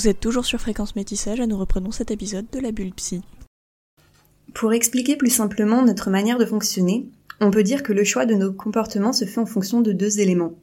Vous 0.00 0.08
êtes 0.08 0.20
toujours 0.20 0.46
sur 0.46 0.58
Fréquence 0.58 0.96
Métissage 0.96 1.40
et 1.40 1.46
nous 1.46 1.58
reprenons 1.58 1.90
cet 1.90 2.10
épisode 2.10 2.46
de 2.50 2.58
la 2.58 2.72
bulle 2.72 2.94
psy. 2.94 3.20
Pour 4.54 4.72
expliquer 4.72 5.14
plus 5.14 5.28
simplement 5.28 5.84
notre 5.84 6.08
manière 6.08 6.38
de 6.38 6.46
fonctionner, 6.46 7.04
on 7.42 7.50
peut 7.50 7.62
dire 7.62 7.82
que 7.82 7.92
le 7.92 8.02
choix 8.02 8.24
de 8.24 8.34
nos 8.34 8.50
comportements 8.50 9.12
se 9.12 9.26
fait 9.26 9.40
en 9.40 9.44
fonction 9.44 9.82
de 9.82 9.92
deux 9.92 10.20
éléments. 10.20 10.54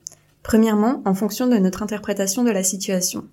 Premièrement, 0.41 1.03
en 1.05 1.13
fonction 1.13 1.45
de 1.45 1.55
notre 1.57 1.83
interprétation 1.83 2.43
de 2.43 2.49
la 2.49 2.63
situation. 2.63 3.25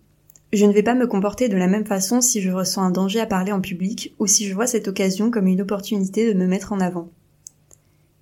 Je 0.52 0.66
ne 0.66 0.75
vais 0.75 0.82
pas 0.82 0.94
me 0.94 1.06
comporter 1.06 1.49
de 1.49 1.56
la 1.56 1.68
même 1.68 1.87
façon 1.87 2.20
si 2.20 2.42
je 2.42 2.50
ressens 2.50 2.82
un 2.82 2.90
danger 2.90 3.20
à 3.20 3.26
parler 3.26 3.52
en 3.52 3.62
public 3.62 4.14
ou 4.18 4.26
si 4.26 4.46
je 4.46 4.52
vois 4.52 4.66
cette 4.66 4.88
occasion 4.88 5.30
comme 5.30 5.46
une 5.46 5.62
opportunité 5.62 6.30
de 6.30 6.38
me 6.38 6.46
mettre 6.46 6.75
en 6.75 6.80
avant. 6.80 7.08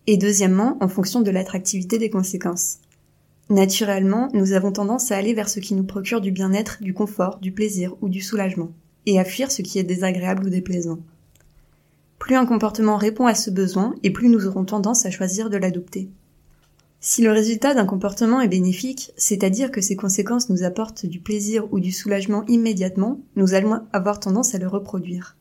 Et 0.06 0.18
deuxièmement, 0.18 0.76
en 0.80 0.86
fonction 0.86 1.20
de 1.20 1.32
l'attractivité 1.32 1.98
des 1.98 2.10
conséquences. 2.10 2.78
Naturellement, 3.52 4.30
nous 4.32 4.54
avons 4.54 4.72
tendance 4.72 5.12
à 5.12 5.18
aller 5.18 5.34
vers 5.34 5.50
ce 5.50 5.60
qui 5.60 5.74
nous 5.74 5.84
procure 5.84 6.22
du 6.22 6.32
bien-être, 6.32 6.78
du 6.80 6.94
confort, 6.94 7.38
du 7.38 7.52
plaisir 7.52 7.94
ou 8.00 8.08
du 8.08 8.22
soulagement, 8.22 8.72
et 9.04 9.20
à 9.20 9.26
fuir 9.26 9.52
ce 9.52 9.60
qui 9.60 9.78
est 9.78 9.82
désagréable 9.82 10.46
ou 10.46 10.48
déplaisant. 10.48 11.00
Plus 12.18 12.34
un 12.34 12.46
comportement 12.46 12.96
répond 12.96 13.26
à 13.26 13.34
ce 13.34 13.50
besoin, 13.50 13.94
et 14.02 14.10
plus 14.10 14.30
nous 14.30 14.46
aurons 14.46 14.64
tendance 14.64 15.04
à 15.04 15.10
choisir 15.10 15.50
de 15.50 15.58
l'adopter. 15.58 16.08
Si 17.00 17.20
le 17.20 17.30
résultat 17.30 17.74
d'un 17.74 17.84
comportement 17.84 18.40
est 18.40 18.48
bénéfique, 18.48 19.12
c'est-à-dire 19.18 19.70
que 19.70 19.82
ses 19.82 19.96
conséquences 19.96 20.48
nous 20.48 20.62
apportent 20.62 21.04
du 21.04 21.20
plaisir 21.20 21.70
ou 21.74 21.78
du 21.78 21.92
soulagement 21.92 22.46
immédiatement, 22.46 23.20
nous 23.36 23.52
allons 23.52 23.82
avoir 23.92 24.18
tendance 24.18 24.54
à 24.54 24.58
le 24.58 24.66
reproduire. 24.66 25.36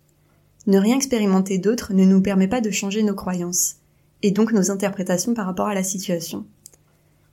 Ne 0.67 0.79
rien 0.79 0.97
expérimenter 0.97 1.59
d'autre 1.59 1.93
ne 1.93 2.03
nous 2.03 2.21
permet 2.21 2.49
pas 2.49 2.59
de 2.59 2.71
changer 2.71 3.03
nos 3.03 3.15
croyances, 3.15 3.77
et 4.21 4.31
donc 4.31 4.51
nos 4.51 4.69
interprétations 4.69 5.33
par 5.33 5.45
rapport 5.45 5.67
à 5.67 5.75
la 5.75 5.83
situation 5.83 6.45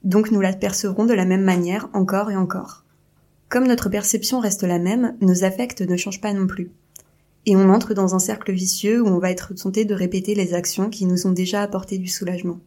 donc 0.04 0.30
nous 0.30 0.40
la 0.40 0.52
percevrons 0.52 1.06
de 1.06 1.14
la 1.14 1.24
même 1.24 1.42
manière 1.42 1.88
encore 1.92 2.30
et 2.30 2.36
encore. 2.36 2.84
Comme 3.48 3.66
notre 3.66 3.88
perception 3.88 4.40
reste 4.40 4.62
la 4.62 4.78
même, 4.78 5.16
nos 5.20 5.44
affects 5.44 5.80
ne 5.80 5.96
changent 5.96 6.20
pas 6.20 6.34
non 6.34 6.46
plus. 6.46 6.70
Et 7.46 7.56
on 7.56 7.70
entre 7.70 7.94
dans 7.94 8.14
un 8.14 8.18
cercle 8.18 8.52
vicieux 8.52 9.00
où 9.00 9.06
on 9.06 9.18
va 9.18 9.30
être 9.30 9.54
tenté 9.54 9.84
de 9.84 9.94
répéter 9.94 10.34
les 10.34 10.52
actions 10.52 10.90
qui 10.90 11.06
nous 11.06 11.26
ont 11.26 11.32
déjà 11.32 11.62
apporté 11.62 11.96
du 11.98 12.08
soulagement. 12.08 12.60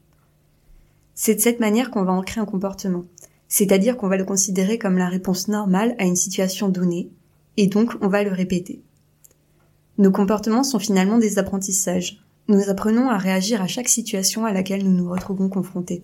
C'est 1.14 1.36
de 1.36 1.40
cette 1.40 1.60
manière 1.60 1.92
qu'on 1.92 2.04
va 2.04 2.14
ancrer 2.14 2.42
un 2.42 2.46
comportement, 2.46 3.06
c'est-à-dire 3.48 3.96
qu'on 3.96 4.08
va 4.08 4.18
le 4.18 4.26
considérer 4.26 4.80
comme 4.80 4.98
la 4.98 5.10
réponse 5.10 5.48
normale 5.50 5.96
à 6.00 6.06
une 6.06 6.16
situation 6.16 6.70
donnée, 6.70 7.12
et 7.58 7.68
donc 7.68 7.94
on 8.02 8.08
va 8.08 8.24
le 8.24 8.32
répéter. 8.32 8.82
Nos 9.98 10.12
comportements 10.12 10.64
sont 10.64 10.80
finalement 10.80 11.20
des 11.20 11.38
apprentissages. 11.38 12.24
Nous 12.48 12.70
apprenons 12.70 13.10
à 13.10 13.18
réagir 13.18 13.62
à 13.62 13.68
chaque 13.68 13.90
situation 13.90 14.46
à 14.46 14.54
laquelle 14.54 14.84
nous 14.84 14.96
nous 14.96 15.12
retrouvons 15.12 15.50
confrontés. 15.50 16.04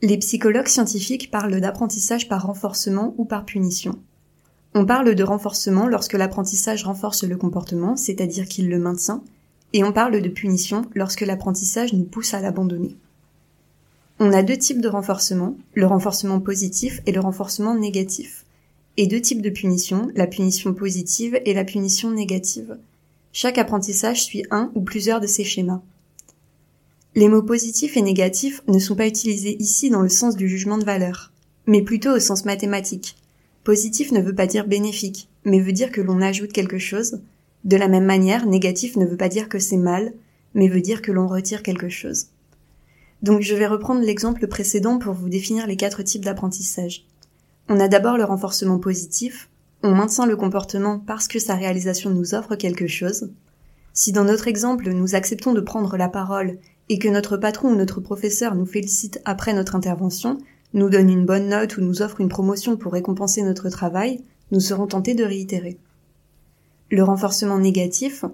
Les 0.00 0.16
psychologues 0.18 0.68
scientifiques 0.68 1.28
parlent 1.28 1.60
d'apprentissage 1.60 2.28
par 2.28 2.46
renforcement 2.46 3.14
ou 3.18 3.24
par 3.24 3.44
punition. 3.44 3.98
On 4.74 4.86
parle 4.86 5.16
de 5.16 5.24
renforcement 5.24 5.88
lorsque 5.88 6.12
l'apprentissage 6.12 6.84
renforce 6.84 7.24
le 7.24 7.36
comportement, 7.36 7.96
c'est-à-dire 7.96 8.46
qu'il 8.46 8.68
le 8.68 8.78
maintient, 8.78 9.24
et 9.72 9.82
on 9.82 9.92
parle 9.92 10.20
de 10.20 10.28
punition 10.28 10.82
lorsque 10.94 11.22
l'apprentissage 11.22 11.94
nous 11.94 12.04
pousse 12.04 12.32
à 12.32 12.40
l'abandonner. 12.40 12.96
On 14.20 14.32
a 14.32 14.44
deux 14.44 14.56
types 14.56 14.80
de 14.80 14.88
renforcement, 14.88 15.56
le 15.74 15.86
renforcement 15.86 16.38
positif 16.38 17.00
et 17.06 17.12
le 17.12 17.20
renforcement 17.20 17.74
négatif, 17.74 18.44
et 18.98 19.08
deux 19.08 19.20
types 19.20 19.42
de 19.42 19.50
punition, 19.50 20.12
la 20.14 20.28
punition 20.28 20.74
positive 20.74 21.40
et 21.44 21.54
la 21.54 21.64
punition 21.64 22.12
négative. 22.12 22.78
Chaque 23.32 23.58
apprentissage 23.58 24.22
suit 24.22 24.44
un 24.52 24.70
ou 24.76 24.80
plusieurs 24.80 25.20
de 25.20 25.26
ces 25.26 25.44
schémas. 25.44 25.82
Les 27.18 27.26
mots 27.26 27.42
positifs 27.42 27.96
et 27.96 28.02
négatifs 28.02 28.62
ne 28.68 28.78
sont 28.78 28.94
pas 28.94 29.08
utilisés 29.08 29.60
ici 29.60 29.90
dans 29.90 30.02
le 30.02 30.08
sens 30.08 30.36
du 30.36 30.48
jugement 30.48 30.78
de 30.78 30.84
valeur, 30.84 31.32
mais 31.66 31.82
plutôt 31.82 32.12
au 32.12 32.20
sens 32.20 32.44
mathématique. 32.44 33.16
Positif 33.64 34.12
ne 34.12 34.20
veut 34.20 34.36
pas 34.36 34.46
dire 34.46 34.68
bénéfique, 34.68 35.28
mais 35.44 35.58
veut 35.58 35.72
dire 35.72 35.90
que 35.90 36.00
l'on 36.00 36.20
ajoute 36.20 36.52
quelque 36.52 36.78
chose. 36.78 37.20
De 37.64 37.76
la 37.76 37.88
même 37.88 38.04
manière, 38.04 38.46
négatif 38.46 38.94
ne 38.94 39.04
veut 39.04 39.16
pas 39.16 39.28
dire 39.28 39.48
que 39.48 39.58
c'est 39.58 39.78
mal, 39.78 40.12
mais 40.54 40.68
veut 40.68 40.80
dire 40.80 41.02
que 41.02 41.10
l'on 41.10 41.26
retire 41.26 41.64
quelque 41.64 41.88
chose. 41.88 42.26
Donc 43.20 43.40
je 43.40 43.56
vais 43.56 43.66
reprendre 43.66 44.02
l'exemple 44.02 44.46
précédent 44.46 45.00
pour 45.00 45.14
vous 45.14 45.28
définir 45.28 45.66
les 45.66 45.76
quatre 45.76 46.04
types 46.04 46.24
d'apprentissage. 46.24 47.04
On 47.68 47.80
a 47.80 47.88
d'abord 47.88 48.16
le 48.16 48.22
renforcement 48.22 48.78
positif, 48.78 49.50
on 49.82 49.92
maintient 49.92 50.26
le 50.26 50.36
comportement 50.36 51.00
parce 51.00 51.26
que 51.26 51.40
sa 51.40 51.56
réalisation 51.56 52.10
nous 52.10 52.36
offre 52.36 52.54
quelque 52.54 52.86
chose. 52.86 53.32
Si 53.92 54.12
dans 54.12 54.22
notre 54.22 54.46
exemple 54.46 54.88
nous 54.92 55.16
acceptons 55.16 55.52
de 55.52 55.60
prendre 55.60 55.96
la 55.96 56.08
parole 56.08 56.58
et 56.88 56.98
que 56.98 57.08
notre 57.08 57.36
patron 57.36 57.72
ou 57.72 57.76
notre 57.76 58.00
professeur 58.00 58.54
nous 58.54 58.66
félicite 58.66 59.20
après 59.24 59.52
notre 59.52 59.76
intervention, 59.76 60.38
nous 60.74 60.90
donne 60.90 61.10
une 61.10 61.26
bonne 61.26 61.48
note 61.48 61.76
ou 61.76 61.80
nous 61.80 62.02
offre 62.02 62.20
une 62.20 62.28
promotion 62.28 62.76
pour 62.76 62.92
récompenser 62.92 63.42
notre 63.42 63.68
travail, 63.68 64.20
nous 64.50 64.60
serons 64.60 64.86
tentés 64.86 65.14
de 65.14 65.24
réitérer. 65.24 65.78
Le 66.90 67.02
renforcement 67.02 67.58
négatif, 67.58 68.24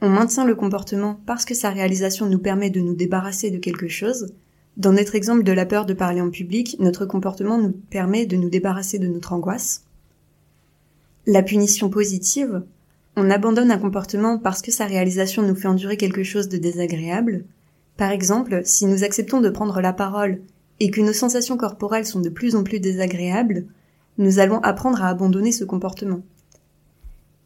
on 0.00 0.08
maintient 0.08 0.46
le 0.46 0.54
comportement 0.54 1.20
parce 1.26 1.44
que 1.44 1.54
sa 1.54 1.70
réalisation 1.70 2.26
nous 2.26 2.38
permet 2.38 2.70
de 2.70 2.80
nous 2.80 2.94
débarrasser 2.94 3.50
de 3.50 3.58
quelque 3.58 3.88
chose. 3.88 4.32
Dans 4.76 4.92
notre 4.92 5.14
exemple 5.14 5.42
de 5.42 5.52
la 5.52 5.66
peur 5.66 5.84
de 5.84 5.92
parler 5.92 6.22
en 6.22 6.30
public, 6.30 6.76
notre 6.80 7.04
comportement 7.04 7.58
nous 7.58 7.72
permet 7.72 8.24
de 8.24 8.36
nous 8.36 8.48
débarrasser 8.48 8.98
de 8.98 9.06
notre 9.06 9.34
angoisse. 9.34 9.84
La 11.26 11.42
punition 11.42 11.90
positive, 11.90 12.62
on 13.16 13.30
abandonne 13.30 13.70
un 13.70 13.78
comportement 13.78 14.38
parce 14.38 14.62
que 14.62 14.72
sa 14.72 14.86
réalisation 14.86 15.42
nous 15.42 15.54
fait 15.54 15.68
endurer 15.68 15.98
quelque 15.98 16.22
chose 16.22 16.48
de 16.48 16.56
désagréable. 16.56 17.44
Par 18.00 18.12
exemple, 18.12 18.62
si 18.64 18.86
nous 18.86 19.04
acceptons 19.04 19.42
de 19.42 19.50
prendre 19.50 19.82
la 19.82 19.92
parole 19.92 20.40
et 20.78 20.90
que 20.90 21.02
nos 21.02 21.12
sensations 21.12 21.58
corporelles 21.58 22.06
sont 22.06 22.20
de 22.20 22.30
plus 22.30 22.56
en 22.56 22.64
plus 22.64 22.80
désagréables, 22.80 23.66
nous 24.16 24.38
allons 24.38 24.58
apprendre 24.60 25.02
à 25.02 25.08
abandonner 25.08 25.52
ce 25.52 25.64
comportement. 25.64 26.22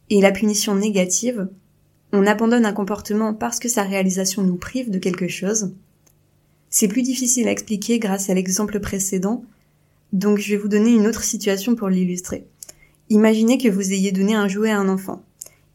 Et 0.09 0.21
la 0.21 0.31
punition 0.31 0.73
négative, 0.73 1.49
on 2.13 2.25
abandonne 2.25 2.65
un 2.65 2.71
comportement 2.71 3.33
parce 3.33 3.59
que 3.59 3.67
sa 3.67 3.83
réalisation 3.83 4.43
nous 4.43 4.55
prive 4.55 4.89
de 4.89 4.97
quelque 4.97 5.27
chose. 5.27 5.73
C'est 6.69 6.87
plus 6.87 7.01
difficile 7.01 7.49
à 7.49 7.51
expliquer 7.51 7.99
grâce 7.99 8.29
à 8.29 8.33
l'exemple 8.33 8.79
précédent, 8.79 9.43
donc 10.13 10.37
je 10.37 10.51
vais 10.51 10.61
vous 10.61 10.69
donner 10.69 10.95
une 10.95 11.07
autre 11.07 11.25
situation 11.25 11.75
pour 11.75 11.89
l'illustrer. 11.89 12.47
Imaginez 13.09 13.57
que 13.57 13.67
vous 13.67 13.91
ayez 13.91 14.13
donné 14.13 14.35
un 14.35 14.47
jouet 14.47 14.71
à 14.71 14.79
un 14.79 14.87
enfant. 14.87 15.21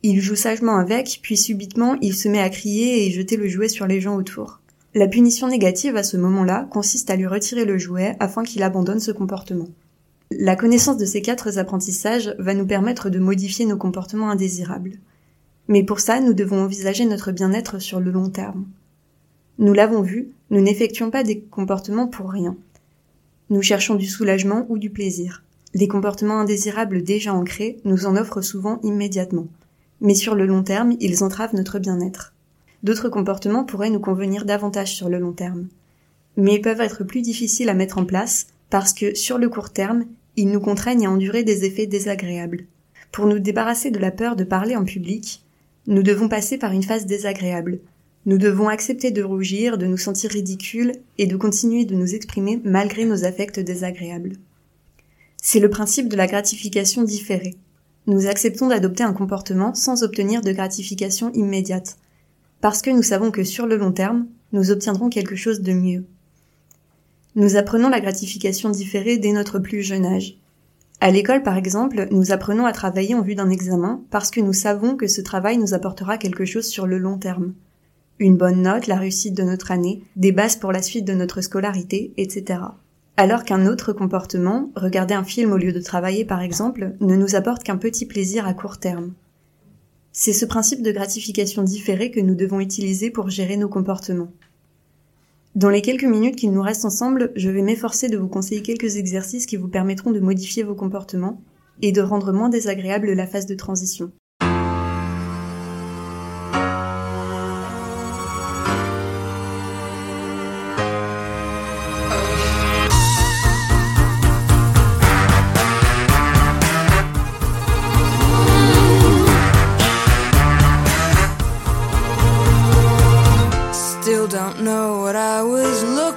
Il 0.02 0.22
joue 0.22 0.36
sagement 0.36 0.78
avec, 0.78 1.20
puis 1.22 1.36
subitement 1.36 1.98
il 2.00 2.14
se 2.14 2.28
met 2.28 2.40
à 2.40 2.48
crier 2.48 3.06
et 3.06 3.10
jeter 3.10 3.36
le 3.36 3.46
jouet 3.46 3.68
sur 3.68 3.86
les 3.86 4.00
gens 4.00 4.16
autour. 4.16 4.60
La 4.92 5.07
punition 5.07 5.46
négative 5.46 5.96
à 5.96 6.03
ce 6.03 6.16
moment-là 6.16 6.66
consiste 6.68 7.11
à 7.11 7.16
lui 7.16 7.29
retirer 7.29 7.64
le 7.64 7.79
jouet 7.79 8.16
afin 8.18 8.42
qu'il 8.42 8.64
abandonne 8.64 8.98
ce 8.98 9.12
comportement. 9.12 9.68
La 10.33 10.57
connaissance 10.57 10.96
de 10.96 11.05
ces 11.05 11.22
quatre 11.22 11.59
apprentissages 11.59 12.35
va 12.40 12.55
nous 12.55 12.66
permettre 12.66 13.09
de 13.09 13.20
modifier 13.20 13.66
nos 13.66 13.76
comportements 13.76 14.31
indésirables. 14.31 14.98
Mais 15.68 15.85
pour 15.85 16.00
ça, 16.00 16.20
nous 16.20 16.35
devons 16.35 16.64
envisager 16.64 17.05
notre 17.05 17.31
bien-être 17.31 17.79
sur 17.79 18.00
le 18.00 18.11
long 18.11 18.31
terme. 18.31 18.66
Nous 19.59 19.72
l'avons 19.72 20.03
vu, 20.03 20.31
nous 20.50 20.61
n'effectuons 20.61 21.11
pas 21.11 21.22
des 21.22 21.38
comportements 21.40 22.09
pour 22.09 22.31
rien. 22.31 22.57
Nous 23.48 23.62
cherchons 23.62 23.94
du 23.94 24.07
soulagement 24.07 24.66
ou 24.68 24.79
du 24.79 24.90
plaisir. 24.90 25.44
Les 25.72 25.87
comportements 25.87 26.40
indésirables 26.40 27.05
déjà 27.05 27.33
ancrés 27.33 27.79
nous 27.85 28.07
en 28.07 28.16
offrent 28.16 28.40
souvent 28.40 28.81
immédiatement. 28.83 29.46
Mais 30.00 30.14
sur 30.14 30.35
le 30.35 30.46
long 30.46 30.64
terme, 30.64 30.96
ils 30.98 31.22
entravent 31.22 31.55
notre 31.55 31.79
bien-être. 31.79 32.35
D'autres 32.82 33.08
comportements 33.08 33.64
pourraient 33.64 33.90
nous 33.90 34.00
convenir 34.00 34.44
davantage 34.44 34.94
sur 34.94 35.08
le 35.08 35.18
long 35.18 35.32
terme. 35.32 35.68
Mais 36.36 36.54
ils 36.54 36.62
peuvent 36.62 36.80
être 36.80 37.04
plus 37.04 37.22
difficiles 37.22 37.68
à 37.68 37.74
mettre 37.74 37.98
en 37.98 38.04
place 38.04 38.46
parce 38.70 38.92
que, 38.92 39.14
sur 39.14 39.38
le 39.38 39.48
court 39.48 39.70
terme, 39.70 40.04
ils 40.36 40.48
nous 40.48 40.60
contraignent 40.60 41.06
à 41.06 41.10
endurer 41.10 41.42
des 41.42 41.64
effets 41.64 41.86
désagréables. 41.86 42.64
Pour 43.12 43.26
nous 43.26 43.38
débarrasser 43.38 43.90
de 43.90 43.98
la 43.98 44.10
peur 44.10 44.36
de 44.36 44.44
parler 44.44 44.76
en 44.76 44.84
public, 44.84 45.44
nous 45.86 46.02
devons 46.02 46.28
passer 46.28 46.56
par 46.56 46.72
une 46.72 46.82
phase 46.82 47.06
désagréable. 47.06 47.80
Nous 48.26 48.38
devons 48.38 48.68
accepter 48.68 49.10
de 49.10 49.22
rougir, 49.22 49.78
de 49.78 49.86
nous 49.86 49.96
sentir 49.96 50.30
ridicules 50.30 50.92
et 51.18 51.26
de 51.26 51.36
continuer 51.36 51.84
de 51.84 51.94
nous 51.94 52.14
exprimer 52.14 52.60
malgré 52.64 53.04
nos 53.04 53.24
affects 53.24 53.60
désagréables. 53.60 54.34
C'est 55.42 55.58
le 55.58 55.70
principe 55.70 56.08
de 56.08 56.16
la 56.16 56.26
gratification 56.26 57.02
différée. 57.02 57.56
Nous 58.06 58.26
acceptons 58.26 58.68
d'adopter 58.68 59.02
un 59.02 59.14
comportement 59.14 59.74
sans 59.74 60.02
obtenir 60.02 60.42
de 60.42 60.52
gratification 60.52 61.32
immédiate, 61.32 61.96
parce 62.61 62.83
que 62.83 62.90
nous 62.90 63.03
savons 63.03 63.31
que 63.31 63.44
sur 63.44 63.66
le 63.66 63.77
long 63.77 63.92
terme, 63.92 64.27
nous 64.53 64.70
obtiendrons 64.70 65.09
quelque 65.09 65.37
chose 65.37 65.61
de 65.61 65.73
mieux. 65.73 66.05
Nous 67.37 67.57
apprenons 67.57 67.88
la 67.88 68.01
gratification 68.01 68.70
différée 68.70 69.16
dès 69.16 69.33
notre 69.33 69.59
plus 69.59 69.83
jeune 69.83 70.05
âge. 70.05 70.37
À 71.01 71.11
l'école, 71.11 71.42
par 71.42 71.57
exemple, 71.57 72.09
nous 72.11 72.33
apprenons 72.33 72.66
à 72.66 72.73
travailler 72.73 73.14
en 73.14 73.23
vue 73.23 73.35
d'un 73.35 73.49
examen 73.49 74.03
parce 74.11 74.31
que 74.31 74.40
nous 74.40 74.53
savons 74.53 74.96
que 74.96 75.07
ce 75.07 75.23
travail 75.23 75.57
nous 75.57 75.73
apportera 75.73 76.18
quelque 76.18 76.44
chose 76.44 76.66
sur 76.66 76.87
le 76.87 76.99
long 76.99 77.16
terme. 77.16 77.55
Une 78.18 78.37
bonne 78.37 78.62
note, 78.62 78.87
la 78.87 78.96
réussite 78.96 79.35
de 79.35 79.42
notre 79.42 79.70
année, 79.70 80.03
des 80.16 80.33
bases 80.33 80.57
pour 80.57 80.73
la 80.73 80.83
suite 80.83 81.07
de 81.07 81.14
notre 81.14 81.40
scolarité, 81.40 82.12
etc. 82.18 82.61
Alors 83.16 83.44
qu'un 83.44 83.66
autre 83.66 83.94
comportement, 83.94 84.70
regarder 84.77 85.14
un 85.14 85.25
film 85.25 85.53
au 85.53 85.57
lieu 85.57 85.73
de 85.73 85.81
travailler 85.81 86.27
par 86.27 86.42
exemple, 86.42 86.92
ne 87.01 87.16
nous 87.16 87.35
apporte 87.35 87.62
qu'un 87.62 87.79
petit 87.79 88.05
plaisir 88.05 88.46
à 88.46 88.53
court 88.53 88.79
terme. 88.79 89.14
C'est 90.12 90.33
ce 90.33 90.44
principe 90.44 90.83
de 90.83 90.90
gratification 90.90 91.62
différée 91.62 92.11
que 92.11 92.20
nous 92.20 92.35
devons 92.35 92.59
utiliser 92.59 93.11
pour 93.11 93.31
gérer 93.31 93.57
nos 93.57 93.68
comportements. 93.68 94.33
Dans 95.55 95.68
les 95.68 95.83
quelques 95.83 96.05
minutes 96.05 96.37
qu'il 96.37 96.53
nous 96.53 96.62
reste 96.62 96.85
ensemble, 96.85 97.33
je 97.37 97.49
vais 97.49 97.62
m'efforcer 97.62 98.09
de 98.09 98.18
vous 98.18 98.29
conseiller 98.29 98.62
quelques 98.62 98.96
exercices 98.96 99.46
qui 99.46 99.57
vous 99.57 99.68
permettront 99.68 100.11
de 100.11 100.20
modifier 100.20 100.62
vos 100.62 100.75
comportements 100.75 101.40
et 101.83 101.92
de 101.92 102.03
rendre 102.03 102.33
moins 102.33 102.49
désagréable 102.49 103.12
la 103.12 103.27
phase 103.27 103.46
de 103.46 103.55
transition. 103.55 104.12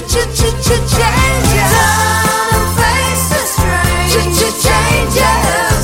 changes. 0.00 1.72
Turn 1.72 2.48
and 2.56 2.68
face 2.78 3.24
the 3.28 3.42
strangers. 3.44 4.62
Changes. 4.64 5.81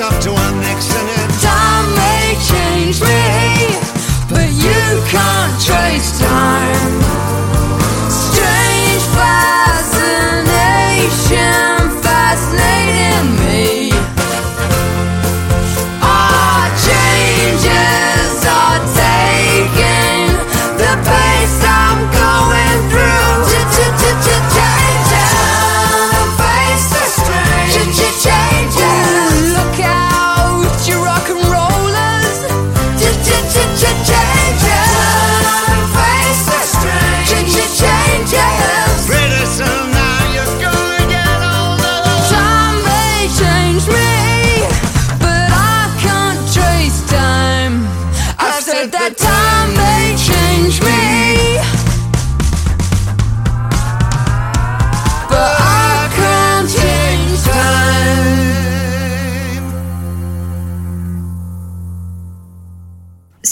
up 0.00 0.20
to 0.22 0.30
our 0.30 0.52
next 0.60 0.88
Time 1.42 1.94
may 1.94 2.36
change 2.46 3.00
me, 3.00 3.78
but 4.28 4.48
you 4.52 5.02
can't 5.10 5.67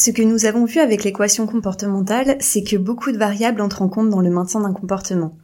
Ce 0.07 0.13
que 0.13 0.23
nous 0.23 0.47
avons 0.47 0.67
vu 0.67 0.79
avec 0.79 1.03
l'équation 1.03 1.49
comportementale, 1.49 2.37
c'est 2.39 2.63
que 2.63 2.77
beaucoup 2.77 3.11
de 3.11 3.19
variables 3.19 3.61
entrent 3.61 3.83
en 3.83 3.89
compte 3.89 4.09
dans 4.09 4.21
le 4.21 4.31
maintien 4.31 4.61
d'un 4.61 4.73
comportement. 4.73 5.37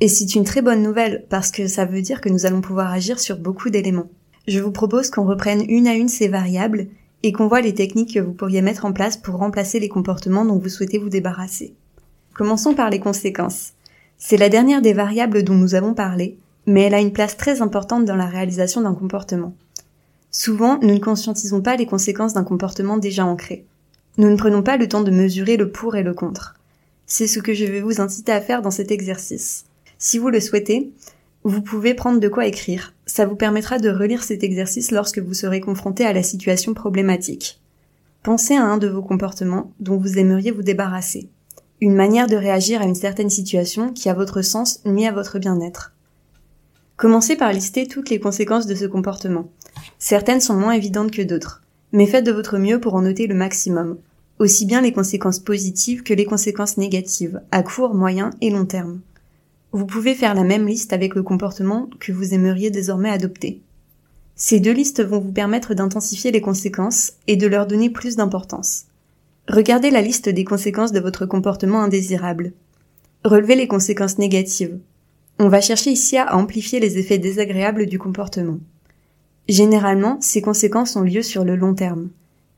Et 0.00 0.08
c'est 0.08 0.34
une 0.34 0.44
très 0.44 0.60
bonne 0.60 0.82
nouvelle 0.82 1.24
parce 1.30 1.50
que 1.50 1.66
ça 1.66 1.86
veut 1.86 2.02
dire 2.02 2.20
que 2.20 2.28
nous 2.28 2.44
allons 2.44 2.60
pouvoir 2.60 2.92
agir 2.92 3.18
sur 3.18 3.38
beaucoup 3.38 3.70
d'éléments. 3.70 4.10
Je 4.46 4.60
vous 4.60 4.72
propose 4.72 5.08
qu'on 5.08 5.24
reprenne 5.24 5.64
une 5.70 5.88
à 5.88 5.94
une 5.94 6.10
ces 6.10 6.28
variables 6.28 6.88
et 7.22 7.32
qu'on 7.32 7.48
voit 7.48 7.62
les 7.62 7.72
techniques 7.72 8.12
que 8.12 8.20
vous 8.20 8.34
pourriez 8.34 8.60
mettre 8.60 8.84
en 8.84 8.92
place 8.92 9.16
pour 9.16 9.36
remplacer 9.36 9.80
les 9.80 9.88
comportements 9.88 10.44
dont 10.44 10.58
vous 10.58 10.68
souhaitez 10.68 10.98
vous 10.98 11.08
débarrasser. 11.08 11.72
Commençons 12.34 12.74
par 12.74 12.90
les 12.90 13.00
conséquences. 13.00 13.72
C'est 14.18 14.36
la 14.36 14.50
dernière 14.50 14.82
des 14.82 14.92
variables 14.92 15.44
dont 15.44 15.54
nous 15.54 15.74
avons 15.74 15.94
parlé, 15.94 16.36
mais 16.66 16.82
elle 16.82 16.94
a 16.94 17.00
une 17.00 17.14
place 17.14 17.38
très 17.38 17.62
importante 17.62 18.04
dans 18.04 18.16
la 18.16 18.26
réalisation 18.26 18.82
d'un 18.82 18.92
comportement. 18.92 19.54
Souvent, 20.30 20.78
nous 20.82 20.92
ne 20.92 20.98
conscientisons 20.98 21.62
pas 21.62 21.76
les 21.76 21.86
conséquences 21.86 22.34
d'un 22.34 22.44
comportement 22.44 22.98
déjà 22.98 23.24
ancré. 23.24 23.64
Nous 24.18 24.28
ne 24.28 24.36
prenons 24.36 24.62
pas 24.62 24.76
le 24.76 24.88
temps 24.88 25.02
de 25.02 25.10
mesurer 25.10 25.56
le 25.56 25.70
pour 25.70 25.96
et 25.96 26.02
le 26.02 26.14
contre. 26.14 26.54
C'est 27.06 27.26
ce 27.26 27.40
que 27.40 27.54
je 27.54 27.64
vais 27.64 27.80
vous 27.80 28.00
inciter 28.00 28.32
à 28.32 28.40
faire 28.40 28.62
dans 28.62 28.70
cet 28.70 28.90
exercice. 28.90 29.64
Si 29.98 30.18
vous 30.18 30.30
le 30.30 30.40
souhaitez, 30.40 30.92
vous 31.42 31.62
pouvez 31.62 31.94
prendre 31.94 32.20
de 32.20 32.28
quoi 32.28 32.46
écrire. 32.46 32.92
Ça 33.06 33.24
vous 33.24 33.36
permettra 33.36 33.78
de 33.78 33.88
relire 33.88 34.22
cet 34.22 34.44
exercice 34.44 34.90
lorsque 34.90 35.18
vous 35.18 35.34
serez 35.34 35.60
confronté 35.60 36.04
à 36.04 36.12
la 36.12 36.22
situation 36.22 36.74
problématique. 36.74 37.60
Pensez 38.22 38.54
à 38.54 38.64
un 38.64 38.76
de 38.76 38.88
vos 38.88 39.02
comportements 39.02 39.72
dont 39.80 39.96
vous 39.96 40.18
aimeriez 40.18 40.50
vous 40.50 40.62
débarrasser. 40.62 41.28
Une 41.80 41.94
manière 41.94 42.26
de 42.26 42.36
réagir 42.36 42.82
à 42.82 42.84
une 42.84 42.94
certaine 42.94 43.30
situation 43.30 43.92
qui, 43.92 44.10
à 44.10 44.14
votre 44.14 44.42
sens, 44.42 44.80
nuit 44.84 45.06
à 45.06 45.12
votre 45.12 45.38
bien-être. 45.38 45.94
Commencez 46.98 47.36
par 47.36 47.52
lister 47.54 47.86
toutes 47.86 48.10
les 48.10 48.20
conséquences 48.20 48.66
de 48.66 48.74
ce 48.74 48.84
comportement. 48.84 49.48
Certaines 49.98 50.42
sont 50.42 50.56
moins 50.56 50.72
évidentes 50.72 51.10
que 51.10 51.22
d'autres, 51.22 51.62
mais 51.92 52.06
faites 52.06 52.26
de 52.26 52.32
votre 52.32 52.58
mieux 52.58 52.80
pour 52.80 52.94
en 52.94 53.02
noter 53.02 53.26
le 53.26 53.34
maximum, 53.34 53.98
aussi 54.38 54.66
bien 54.66 54.80
les 54.80 54.92
conséquences 54.92 55.38
positives 55.38 56.02
que 56.02 56.14
les 56.14 56.24
conséquences 56.24 56.76
négatives, 56.76 57.40
à 57.50 57.62
court, 57.62 57.94
moyen 57.94 58.30
et 58.40 58.50
long 58.50 58.64
terme. 58.64 59.00
Vous 59.72 59.86
pouvez 59.86 60.14
faire 60.14 60.34
la 60.34 60.44
même 60.44 60.66
liste 60.66 60.92
avec 60.92 61.14
le 61.14 61.22
comportement 61.22 61.88
que 62.00 62.12
vous 62.12 62.34
aimeriez 62.34 62.70
désormais 62.70 63.10
adopter. 63.10 63.60
Ces 64.34 64.58
deux 64.58 64.72
listes 64.72 65.04
vont 65.04 65.20
vous 65.20 65.32
permettre 65.32 65.74
d'intensifier 65.74 66.32
les 66.32 66.40
conséquences 66.40 67.12
et 67.26 67.36
de 67.36 67.46
leur 67.46 67.66
donner 67.66 67.90
plus 67.90 68.16
d'importance. 68.16 68.86
Regardez 69.48 69.90
la 69.90 70.00
liste 70.00 70.28
des 70.28 70.44
conséquences 70.44 70.92
de 70.92 71.00
votre 71.00 71.26
comportement 71.26 71.82
indésirable. 71.82 72.52
Relevez 73.24 73.54
les 73.54 73.68
conséquences 73.68 74.18
négatives. 74.18 74.78
On 75.38 75.48
va 75.48 75.60
chercher 75.60 75.90
ici 75.90 76.16
à 76.16 76.36
amplifier 76.36 76.80
les 76.80 76.98
effets 76.98 77.18
désagréables 77.18 77.86
du 77.86 77.98
comportement. 77.98 78.58
Généralement, 79.48 80.18
ces 80.20 80.42
conséquences 80.42 80.96
ont 80.96 81.02
lieu 81.02 81.22
sur 81.22 81.44
le 81.44 81.56
long 81.56 81.74
terme. 81.74 82.10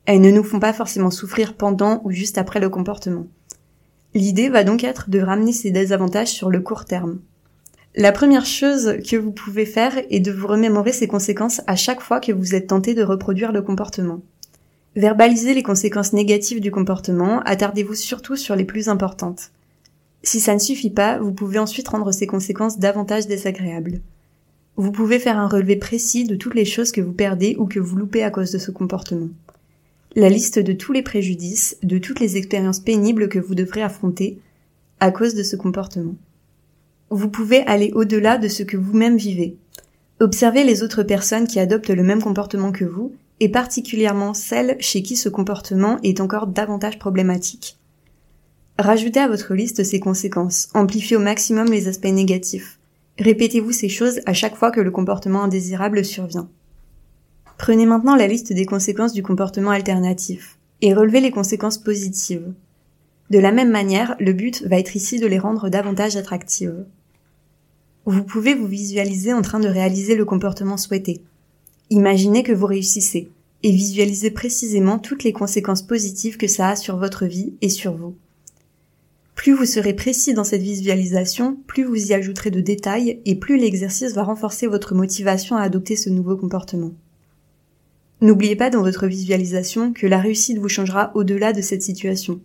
Elles 0.05 0.21
ne 0.21 0.31
nous 0.31 0.43
font 0.43 0.59
pas 0.59 0.73
forcément 0.73 1.11
souffrir 1.11 1.55
pendant 1.55 2.01
ou 2.03 2.11
juste 2.11 2.37
après 2.37 2.59
le 2.59 2.69
comportement. 2.69 3.27
L'idée 4.13 4.49
va 4.49 4.63
donc 4.63 4.83
être 4.83 5.09
de 5.09 5.19
ramener 5.19 5.53
ces 5.53 5.71
désavantages 5.71 6.27
sur 6.27 6.49
le 6.49 6.61
court 6.61 6.85
terme. 6.85 7.19
La 7.95 8.11
première 8.11 8.45
chose 8.45 8.97
que 9.07 9.15
vous 9.15 9.31
pouvez 9.31 9.65
faire 9.65 9.93
est 10.09 10.19
de 10.19 10.31
vous 10.31 10.47
remémorer 10.47 10.91
ces 10.91 11.07
conséquences 11.07 11.61
à 11.67 11.75
chaque 11.75 12.01
fois 12.01 12.19
que 12.19 12.31
vous 12.31 12.55
êtes 12.55 12.67
tenté 12.67 12.95
de 12.95 13.03
reproduire 13.03 13.51
le 13.51 13.61
comportement. 13.61 14.21
Verbalisez 14.95 15.53
les 15.53 15.63
conséquences 15.63 16.13
négatives 16.13 16.59
du 16.59 16.69
comportement, 16.69 17.41
attardez-vous 17.41 17.95
surtout 17.95 18.35
sur 18.35 18.55
les 18.55 18.65
plus 18.65 18.89
importantes. 18.89 19.51
Si 20.21 20.39
ça 20.39 20.53
ne 20.53 20.59
suffit 20.59 20.91
pas, 20.91 21.17
vous 21.17 21.33
pouvez 21.33 21.59
ensuite 21.59 21.87
rendre 21.87 22.11
ces 22.11 22.27
conséquences 22.27 22.79
davantage 22.79 23.27
désagréables. 23.27 24.01
Vous 24.75 24.91
pouvez 24.91 25.19
faire 25.19 25.37
un 25.37 25.47
relevé 25.47 25.75
précis 25.75 26.25
de 26.25 26.35
toutes 26.35 26.55
les 26.55 26.65
choses 26.65 26.91
que 26.91 27.01
vous 27.01 27.13
perdez 27.13 27.55
ou 27.59 27.65
que 27.65 27.79
vous 27.79 27.95
loupez 27.95 28.23
à 28.23 28.31
cause 28.31 28.51
de 28.51 28.57
ce 28.57 28.71
comportement. 28.71 29.29
La 30.15 30.29
liste 30.29 30.59
de 30.59 30.73
tous 30.73 30.93
les 30.93 31.03
préjudices, 31.03 31.77
de 31.83 31.97
toutes 31.97 32.19
les 32.19 32.37
expériences 32.37 32.79
pénibles 32.79 33.29
que 33.29 33.39
vous 33.39 33.55
devrez 33.55 33.81
affronter 33.81 34.39
à 34.99 35.11
cause 35.11 35.35
de 35.35 35.43
ce 35.43 35.55
comportement 35.55 36.15
vous 37.13 37.29
pouvez 37.29 37.61
aller 37.67 37.91
au-delà 37.93 38.37
de 38.37 38.47
ce 38.47 38.63
que 38.63 38.77
vous-même 38.77 39.17
vivez. 39.17 39.55
Observez 40.19 40.63
les 40.63 40.81
autres 40.81 41.03
personnes 41.03 41.47
qui 41.47 41.59
adoptent 41.59 41.89
le 41.89 42.03
même 42.03 42.21
comportement 42.21 42.71
que 42.71 42.85
vous, 42.85 43.13
et 43.39 43.49
particulièrement 43.49 44.33
celles 44.33 44.77
chez 44.79 45.03
qui 45.03 45.15
ce 45.15 45.29
comportement 45.29 45.99
est 46.01 46.21
encore 46.21 46.47
davantage 46.47 46.97
problématique. 46.97 47.77
Rajoutez 48.79 49.19
à 49.19 49.27
votre 49.27 49.53
liste 49.53 49.83
ces 49.83 49.99
conséquences, 49.99 50.69
amplifiez 50.73 51.15
au 51.15 51.19
maximum 51.19 51.69
les 51.69 51.87
aspects 51.87 52.05
négatifs. 52.05 52.79
Répétez-vous 53.19 53.71
ces 53.71 53.89
choses 53.89 54.21
à 54.25 54.33
chaque 54.33 54.55
fois 54.55 54.71
que 54.71 54.81
le 54.81 54.89
comportement 54.91 55.43
indésirable 55.43 56.03
survient. 56.03 56.49
Prenez 57.57 57.85
maintenant 57.85 58.15
la 58.15 58.27
liste 58.27 58.53
des 58.53 58.65
conséquences 58.65 59.13
du 59.13 59.21
comportement 59.21 59.71
alternatif, 59.71 60.57
et 60.81 60.93
relevez 60.93 61.21
les 61.21 61.31
conséquences 61.31 61.77
positives. 61.77 62.53
De 63.29 63.39
la 63.39 63.51
même 63.51 63.71
manière, 63.71 64.15
le 64.19 64.33
but 64.33 64.63
va 64.67 64.79
être 64.79 64.95
ici 64.95 65.19
de 65.19 65.27
les 65.27 65.39
rendre 65.39 65.69
davantage 65.69 66.15
attractives. 66.15 66.85
Vous 68.05 68.23
pouvez 68.23 68.53
vous 68.53 68.67
visualiser 68.67 69.31
en 69.31 69.41
train 69.41 69.59
de 69.59 69.69
réaliser 69.69 70.15
le 70.15 70.25
comportement 70.25 70.77
souhaité. 70.77 71.21
Imaginez 71.89 72.43
que 72.43 72.51
vous 72.51 72.65
réussissez 72.65 73.29
et 73.61 73.71
visualisez 73.71 74.31
précisément 74.31 74.99
toutes 74.99 75.23
les 75.23 75.31
conséquences 75.31 75.83
positives 75.83 76.37
que 76.37 76.47
ça 76.47 76.69
a 76.69 76.75
sur 76.75 76.97
votre 76.97 77.25
vie 77.25 77.53
et 77.61 77.69
sur 77.69 77.95
vous. 77.95 78.15
Plus 79.35 79.53
vous 79.53 79.65
serez 79.65 79.93
précis 79.93 80.33
dans 80.33 80.43
cette 80.43 80.61
visualisation, 80.61 81.57
plus 81.67 81.83
vous 81.83 82.11
y 82.11 82.13
ajouterez 82.13 82.51
de 82.51 82.61
détails 82.61 83.19
et 83.25 83.35
plus 83.35 83.57
l'exercice 83.57 84.13
va 84.13 84.23
renforcer 84.23 84.67
votre 84.67 84.93
motivation 84.93 85.55
à 85.55 85.63
adopter 85.63 85.95
ce 85.95 86.09
nouveau 86.09 86.37
comportement. 86.37 86.91
N'oubliez 88.21 88.55
pas 88.55 88.69
dans 88.69 88.83
votre 88.83 89.07
visualisation 89.07 89.91
que 89.91 90.07
la 90.07 90.19
réussite 90.19 90.59
vous 90.59 90.69
changera 90.69 91.11
au-delà 91.15 91.51
de 91.51 91.61
cette 91.61 91.81
situation. 91.81 92.39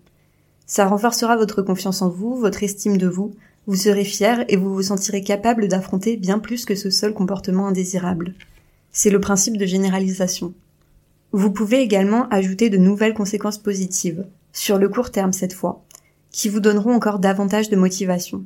Ça 0.66 0.86
renforcera 0.86 1.36
votre 1.36 1.62
confiance 1.62 2.02
en 2.02 2.08
vous, 2.08 2.34
votre 2.34 2.62
estime 2.62 2.96
de 2.96 3.06
vous, 3.06 3.32
vous 3.68 3.76
serez 3.76 4.04
fier 4.04 4.44
et 4.48 4.56
vous 4.56 4.74
vous 4.74 4.82
sentirez 4.82 5.22
capable 5.22 5.68
d'affronter 5.68 6.16
bien 6.16 6.38
plus 6.38 6.64
que 6.64 6.74
ce 6.74 6.90
seul 6.90 7.12
comportement 7.12 7.68
indésirable. 7.68 8.34
C'est 8.90 9.10
le 9.10 9.20
principe 9.20 9.56
de 9.56 9.66
généralisation. 9.66 10.54
Vous 11.32 11.52
pouvez 11.52 11.80
également 11.80 12.28
ajouter 12.30 12.70
de 12.70 12.78
nouvelles 12.78 13.14
conséquences 13.14 13.58
positives, 13.58 14.26
sur 14.52 14.78
le 14.78 14.88
court 14.88 15.10
terme 15.10 15.32
cette 15.34 15.52
fois, 15.52 15.84
qui 16.30 16.48
vous 16.48 16.60
donneront 16.60 16.94
encore 16.94 17.18
davantage 17.18 17.70
de 17.70 17.76
motivation. 17.76 18.44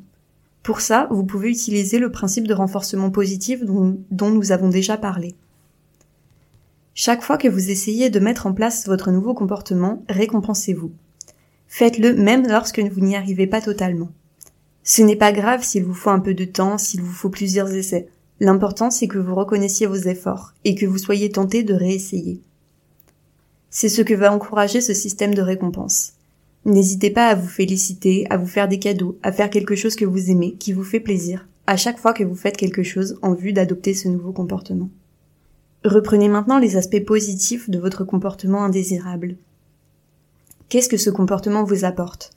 Pour 0.62 0.80
ça, 0.80 1.08
vous 1.10 1.24
pouvez 1.24 1.50
utiliser 1.50 1.98
le 1.98 2.12
principe 2.12 2.46
de 2.46 2.54
renforcement 2.54 3.10
positif 3.10 3.64
dont, 3.64 4.30
nous 4.30 4.52
avons 4.52 4.68
déjà 4.68 4.96
parlé. 4.96 5.34
Chaque 6.94 7.22
fois 7.22 7.38
que 7.38 7.48
vous 7.48 7.70
essayez 7.70 8.10
de 8.10 8.20
mettre 8.20 8.46
en 8.46 8.52
place 8.52 8.86
votre 8.86 9.10
nouveau 9.10 9.34
comportement, 9.34 10.04
récompensez-vous. 10.08 10.92
Faites-le 11.66 12.14
même 12.14 12.46
lorsque 12.46 12.80
vous 12.80 13.00
n'y 13.00 13.16
arrivez 13.16 13.46
pas 13.46 13.60
totalement. 13.60 14.10
Ce 14.84 15.02
n'est 15.02 15.16
pas 15.16 15.32
grave 15.32 15.64
s'il 15.64 15.84
vous 15.84 15.94
faut 15.94 16.10
un 16.10 16.20
peu 16.20 16.34
de 16.34 16.44
temps, 16.44 16.76
s'il 16.76 17.02
vous 17.02 17.12
faut 17.12 17.30
plusieurs 17.30 17.72
essais. 17.72 18.08
L'important 18.40 18.90
c'est 18.90 19.08
que 19.08 19.18
vous 19.18 19.34
reconnaissiez 19.34 19.86
vos 19.86 19.94
efforts 19.96 20.52
et 20.64 20.74
que 20.74 20.86
vous 20.86 20.98
soyez 20.98 21.30
tenté 21.30 21.62
de 21.62 21.74
réessayer. 21.74 22.40
C'est 23.70 23.88
ce 23.88 24.02
que 24.02 24.14
va 24.14 24.32
encourager 24.32 24.80
ce 24.80 24.92
système 24.92 25.34
de 25.34 25.42
récompense. 25.42 26.12
N'hésitez 26.64 27.10
pas 27.10 27.26
à 27.26 27.34
vous 27.34 27.48
féliciter, 27.48 28.26
à 28.30 28.36
vous 28.36 28.46
faire 28.46 28.68
des 28.68 28.78
cadeaux, 28.78 29.18
à 29.22 29.32
faire 29.32 29.50
quelque 29.50 29.74
chose 29.74 29.96
que 29.96 30.04
vous 30.04 30.30
aimez, 30.30 30.54
qui 30.54 30.72
vous 30.72 30.84
fait 30.84 31.00
plaisir, 31.00 31.48
à 31.66 31.76
chaque 31.76 31.98
fois 31.98 32.12
que 32.12 32.22
vous 32.22 32.36
faites 32.36 32.56
quelque 32.56 32.84
chose 32.84 33.18
en 33.22 33.34
vue 33.34 33.52
d'adopter 33.52 33.94
ce 33.94 34.08
nouveau 34.08 34.32
comportement. 34.32 34.88
Reprenez 35.84 36.28
maintenant 36.28 36.58
les 36.58 36.76
aspects 36.76 37.04
positifs 37.04 37.68
de 37.68 37.80
votre 37.80 38.04
comportement 38.04 38.62
indésirable. 38.62 39.36
Qu'est-ce 40.68 40.88
que 40.88 40.96
ce 40.96 41.10
comportement 41.10 41.64
vous 41.64 41.84
apporte? 41.84 42.30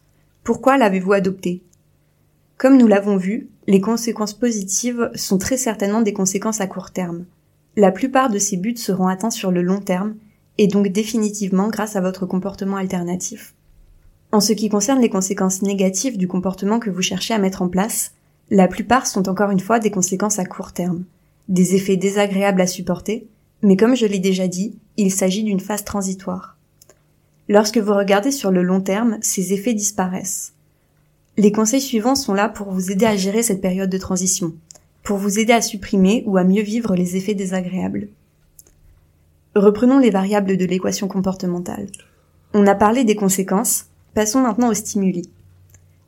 Pourquoi 0.44 0.78
l'avez-vous 0.78 1.14
adopté? 1.14 1.62
Comme 2.58 2.78
nous 2.78 2.88
l'avons 2.88 3.18
vu, 3.18 3.50
les 3.68 3.82
conséquences 3.82 4.34
positives 4.34 5.12
sont 5.14 5.38
très 5.38 5.58
certainement 5.58 6.02
des 6.02 6.14
conséquences 6.14 6.62
à 6.62 6.68
court 6.68 6.90
terme. 6.92 7.26
La 7.76 7.92
plupart 7.92 8.32
de 8.32 8.40
ces 8.40 8.58
buts 8.58 8.78
seront 8.78 9.08
atteints 9.08 9.30
sur 9.30 9.52
le 9.52 9.62
long 9.62 9.82
terme, 9.82 10.16
et 10.58 10.68
donc 10.68 10.88
définitivement 10.88 11.68
grâce 11.68 11.96
à 11.96 12.02
votre 12.02 12.26
comportement 12.26 12.78
alternatif. 12.78 13.54
En 14.36 14.42
ce 14.42 14.52
qui 14.52 14.68
concerne 14.68 15.00
les 15.00 15.08
conséquences 15.08 15.62
négatives 15.62 16.18
du 16.18 16.28
comportement 16.28 16.78
que 16.78 16.90
vous 16.90 17.02
cherchez 17.02 17.34
à 17.34 17.38
mettre 17.38 17.62
en 17.62 17.70
place, 17.70 18.12
la 18.50 18.68
plupart 18.68 19.08
sont 19.08 19.30
encore 19.30 19.50
une 19.50 19.62
fois 19.62 19.80
des 19.80 19.92
conséquences 19.92 20.40
à 20.40 20.44
court 20.44 20.74
terme, 20.74 21.06
des 21.48 21.74
effets 21.74 21.96
désagréables 21.96 22.60
à 22.60 22.68
supporter, 22.68 23.30
mais 23.62 23.78
comme 23.78 23.96
je 23.96 24.06
l'ai 24.06 24.20
déjà 24.20 24.50
dit, 24.50 24.78
il 24.98 25.10
s'agit 25.14 25.46
d'une 25.46 25.62
phase 25.62 25.86
transitoire. 25.86 26.58
Lorsque 27.48 27.78
vous 27.78 27.94
regardez 27.94 28.32
sur 28.32 28.52
le 28.52 28.62
long 28.62 28.82
terme, 28.82 29.20
ces 29.22 29.54
effets 29.54 29.74
disparaissent. 29.74 30.52
Les 31.38 31.54
conseils 31.54 31.80
suivants 31.80 32.16
sont 32.16 32.34
là 32.34 32.50
pour 32.50 32.72
vous 32.72 32.92
aider 32.92 33.06
à 33.06 33.16
gérer 33.16 33.42
cette 33.42 33.62
période 33.62 33.90
de 33.90 33.98
transition, 33.98 34.54
pour 35.02 35.16
vous 35.16 35.40
aider 35.40 35.54
à 35.54 35.62
supprimer 35.62 36.26
ou 36.26 36.36
à 36.36 36.44
mieux 36.44 36.64
vivre 36.64 36.94
les 36.94 37.16
effets 37.16 37.36
désagréables. 37.36 38.10
Reprenons 39.56 39.98
les 39.98 40.12
variables 40.12 40.58
de 40.58 40.66
l'équation 40.66 41.08
comportementale. 41.08 41.88
On 42.54 42.68
a 42.68 42.76
parlé 42.76 43.06
des 43.06 43.16
conséquences, 43.16 43.86
passons 44.16 44.40
maintenant 44.40 44.70
aux 44.70 44.74
stimuli. 44.74 45.30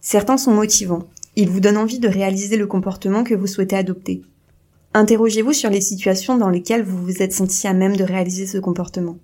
Certains 0.01 0.37
sont 0.37 0.53
motivants, 0.53 1.03
ils 1.35 1.49
vous 1.49 1.59
donnent 1.59 1.77
envie 1.77 1.99
de 1.99 2.07
réaliser 2.07 2.57
le 2.57 2.65
comportement 2.65 3.23
que 3.23 3.35
vous 3.35 3.45
souhaitez 3.45 3.75
adopter. 3.75 4.23
Interrogez-vous 4.93 5.53
sur 5.53 5.69
les 5.69 5.81
situations 5.81 6.37
dans 6.37 6.49
lesquelles 6.49 6.83
vous 6.83 6.97
vous 7.03 7.21
êtes 7.21 7.33
senti 7.33 7.67
à 7.67 7.73
même 7.73 7.97
de 7.97 8.03
réaliser 8.03 8.47
ce 8.47 8.57
comportement. 8.57 9.17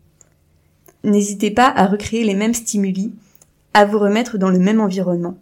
N'hésitez 1.04 1.50
pas 1.50 1.68
à 1.68 1.88
recréer 1.88 2.24
les 2.26 2.36
mêmes 2.36 2.54
stimuli, 2.54 3.14
à 3.74 3.86
vous 3.86 3.98
remettre 3.98 4.38
dans 4.38 4.50
le 4.50 4.60
même 4.60 4.82
environnement. 4.82 5.38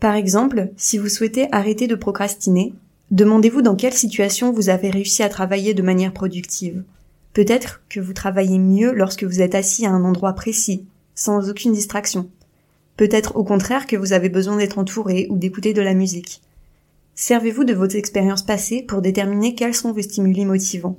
Par 0.00 0.14
exemple, 0.16 0.70
si 0.76 0.98
vous 0.98 1.08
souhaitez 1.08 1.46
arrêter 1.52 1.86
de 1.86 1.94
procrastiner, 1.94 2.74
demandez-vous 3.12 3.62
dans 3.62 3.76
quelle 3.76 3.94
situation 3.94 4.52
vous 4.52 4.68
avez 4.68 4.90
réussi 4.90 5.22
à 5.22 5.28
travailler 5.28 5.72
de 5.72 5.82
manière 5.82 6.12
productive. 6.12 6.82
Peut-être 7.32 7.80
que 7.88 8.00
vous 8.00 8.12
travaillez 8.12 8.58
mieux 8.58 8.92
lorsque 8.92 9.24
vous 9.24 9.40
êtes 9.40 9.54
assis 9.54 9.86
à 9.86 9.92
un 9.92 10.04
endroit 10.04 10.32
précis, 10.34 10.84
sans 11.14 11.48
aucune 11.48 11.72
distraction. 11.72 12.28
Peut-être 12.96 13.36
au 13.36 13.44
contraire 13.44 13.86
que 13.86 13.96
vous 13.96 14.12
avez 14.12 14.28
besoin 14.28 14.56
d'être 14.56 14.78
entouré 14.78 15.26
ou 15.30 15.38
d'écouter 15.38 15.72
de 15.72 15.82
la 15.82 15.94
musique. 15.94 16.42
Servez-vous 17.14 17.64
de 17.64 17.74
vos 17.74 17.88
expériences 17.88 18.42
passées 18.42 18.82
pour 18.82 19.02
déterminer 19.02 19.54
quels 19.54 19.74
sont 19.74 19.92
vos 19.92 20.02
stimuli 20.02 20.44
motivants, 20.44 20.98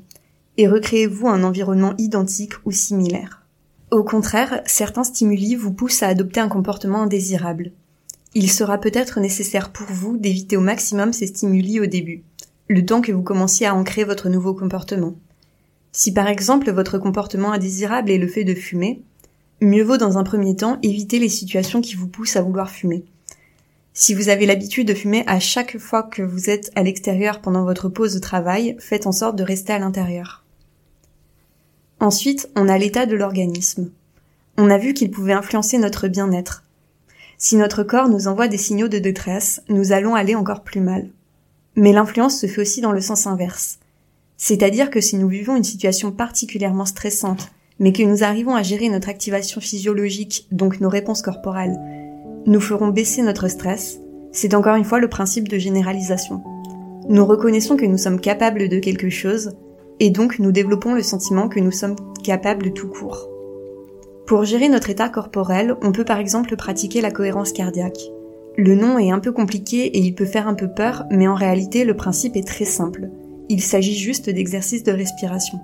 et 0.58 0.68
recréez-vous 0.68 1.28
un 1.28 1.44
environnement 1.44 1.96
identique 1.98 2.54
ou 2.66 2.72
similaire. 2.72 3.46
Au 3.92 4.04
contraire, 4.04 4.62
certains 4.66 5.04
stimuli 5.04 5.56
vous 5.56 5.74
poussent 5.74 6.04
à 6.04 6.08
adopter 6.08 6.40
un 6.40 6.50
comportement 6.50 7.04
indésirable, 7.04 7.72
il 8.36 8.52
sera 8.52 8.80
peut-être 8.80 9.20
nécessaire 9.20 9.70
pour 9.70 9.86
vous 9.88 10.18
d'éviter 10.18 10.58
au 10.58 10.62
maximum 10.62 11.14
ces 11.14 11.28
stimuli 11.28 11.80
au 11.80 11.86
début, 11.86 12.24
le 12.68 12.84
temps 12.84 13.02
que 13.02 13.12
vous 13.12 13.22
commenciez 13.22 13.68
à 13.68 13.76
ancrer 13.76 14.06
votre 14.06 14.28
nouveau 14.28 14.56
comportement. 14.56 15.14
Si 15.92 16.12
par 16.12 16.28
exemple 16.28 16.72
votre 16.72 16.98
comportement 16.98 17.52
indésirable 17.52 18.10
est 18.10 18.18
le 18.18 18.28
fait 18.28 18.44
de 18.44 18.56
fumer, 18.56 19.04
mieux 19.64 19.84
vaut 19.84 19.98
dans 19.98 20.18
un 20.18 20.24
premier 20.24 20.56
temps 20.56 20.78
éviter 20.84 21.20
les 21.20 21.30
situations 21.30 21.82
qui 21.82 21.96
vous 21.96 22.08
poussent 22.08 22.36
à 22.36 22.42
vouloir 22.42 22.70
fumer. 22.70 23.06
Si 23.94 24.14
vous 24.14 24.30
avez 24.30 24.46
l'habitude 24.46 24.88
de 24.88 24.94
fumer 24.94 25.24
à 25.28 25.40
chaque 25.40 25.78
fois 25.78 26.04
que 26.04 26.24
vous 26.24 26.50
êtes 26.50 26.72
à 26.76 26.84
l'extérieur 26.84 27.42
pendant 27.42 27.64
votre 27.64 27.90
pause 27.90 28.14
de 28.16 28.20
travail, 28.20 28.76
faites 28.80 29.06
en 29.06 29.12
sorte 29.12 29.36
de 29.36 29.44
rester 29.44 29.72
à 29.72 29.80
l'intérieur. 29.80 30.44
Ensuite, 32.00 32.50
on 32.56 32.70
a 32.70 32.78
l'état 32.78 33.06
de 33.06 33.16
l'organisme. 33.16 33.92
On 34.58 34.70
a 34.70 34.78
vu 34.78 34.94
qu'il 34.94 35.12
pouvait 35.12 35.34
influencer 35.34 35.78
notre 35.78 36.08
bien-être. 36.08 36.64
Si 37.38 37.56
notre 37.56 37.84
corps 37.84 38.10
nous 38.10 38.28
envoie 38.28 38.48
des 38.48 38.58
signaux 38.58 38.88
de 38.88 39.00
détresse, 39.00 39.62
nous 39.70 39.92
allons 39.92 40.16
aller 40.16 40.36
encore 40.36 40.64
plus 40.64 40.82
mal. 40.82 41.10
Mais 41.76 41.92
l'influence 41.92 42.40
se 42.40 42.48
fait 42.48 42.62
aussi 42.62 42.82
dans 42.82 42.92
le 42.92 43.02
sens 43.02 43.28
inverse. 43.28 43.80
C'est-à-dire 44.38 44.90
que 44.90 45.02
si 45.02 45.18
nous 45.18 45.28
vivons 45.28 45.56
une 45.56 45.64
situation 45.64 46.12
particulièrement 46.12 46.86
stressante, 46.86 47.52
mais 47.80 47.94
que 47.94 48.04
nous 48.04 48.24
arrivons 48.24 48.56
à 48.56 48.64
gérer 48.64 48.90
notre 48.90 49.10
activation 49.10 49.62
physiologique, 49.62 50.48
donc 50.52 50.80
nos 50.80 50.90
réponses 50.90 51.22
corporelles, 51.22 51.80
nous 52.46 52.60
ferons 52.60 52.90
baisser 52.90 53.22
notre 53.22 53.48
stress, 53.48 54.00
c'est 54.32 54.54
encore 54.54 54.76
une 54.76 54.84
fois 54.84 55.00
le 55.00 55.08
principe 55.08 55.48
de 55.48 55.58
généralisation. 55.58 56.44
Nous 57.08 57.26
reconnaissons 57.26 57.78
que 57.78 57.86
nous 57.86 57.98
sommes 57.98 58.20
capables 58.20 58.68
de 58.70 58.80
quelque 58.80 59.10
chose, 59.10 59.52
et 60.00 60.10
donc 60.10 60.40
nous 60.40 60.52
développons 60.52 60.94
le 60.94 61.04
sentiment 61.04 61.48
que 61.48 61.60
nous 61.60 61.72
sommes 61.72 61.96
capables 62.24 62.74
tout 62.74 62.88
court. 62.88 63.30
Pour 64.26 64.46
gérer 64.46 64.70
notre 64.70 64.90
état 64.90 65.10
corporel, 65.10 65.76
on 65.82 65.92
peut 65.92 66.06
par 66.06 66.20
exemple 66.20 66.56
pratiquer 66.56 67.02
la 67.02 67.12
cohérence 67.12 67.52
cardiaque. 67.52 68.00
Le 68.58 68.76
nom 68.76 68.98
est 68.98 69.12
un 69.12 69.20
peu 69.20 69.32
compliqué 69.32 69.86
et 69.86 70.00
il 70.00 70.16
peut 70.16 70.26
faire 70.26 70.48
un 70.48 70.54
peu 70.54 70.68
peur, 70.68 71.06
mais 71.12 71.28
en 71.28 71.36
réalité 71.36 71.84
le 71.84 71.96
principe 71.96 72.36
est 72.36 72.48
très 72.48 72.66
simple. 72.66 73.10
Il 73.50 73.62
s'agit 73.62 73.96
juste 73.96 74.30
d'exercices 74.30 74.84
de 74.84 74.92
respiration. 74.92 75.60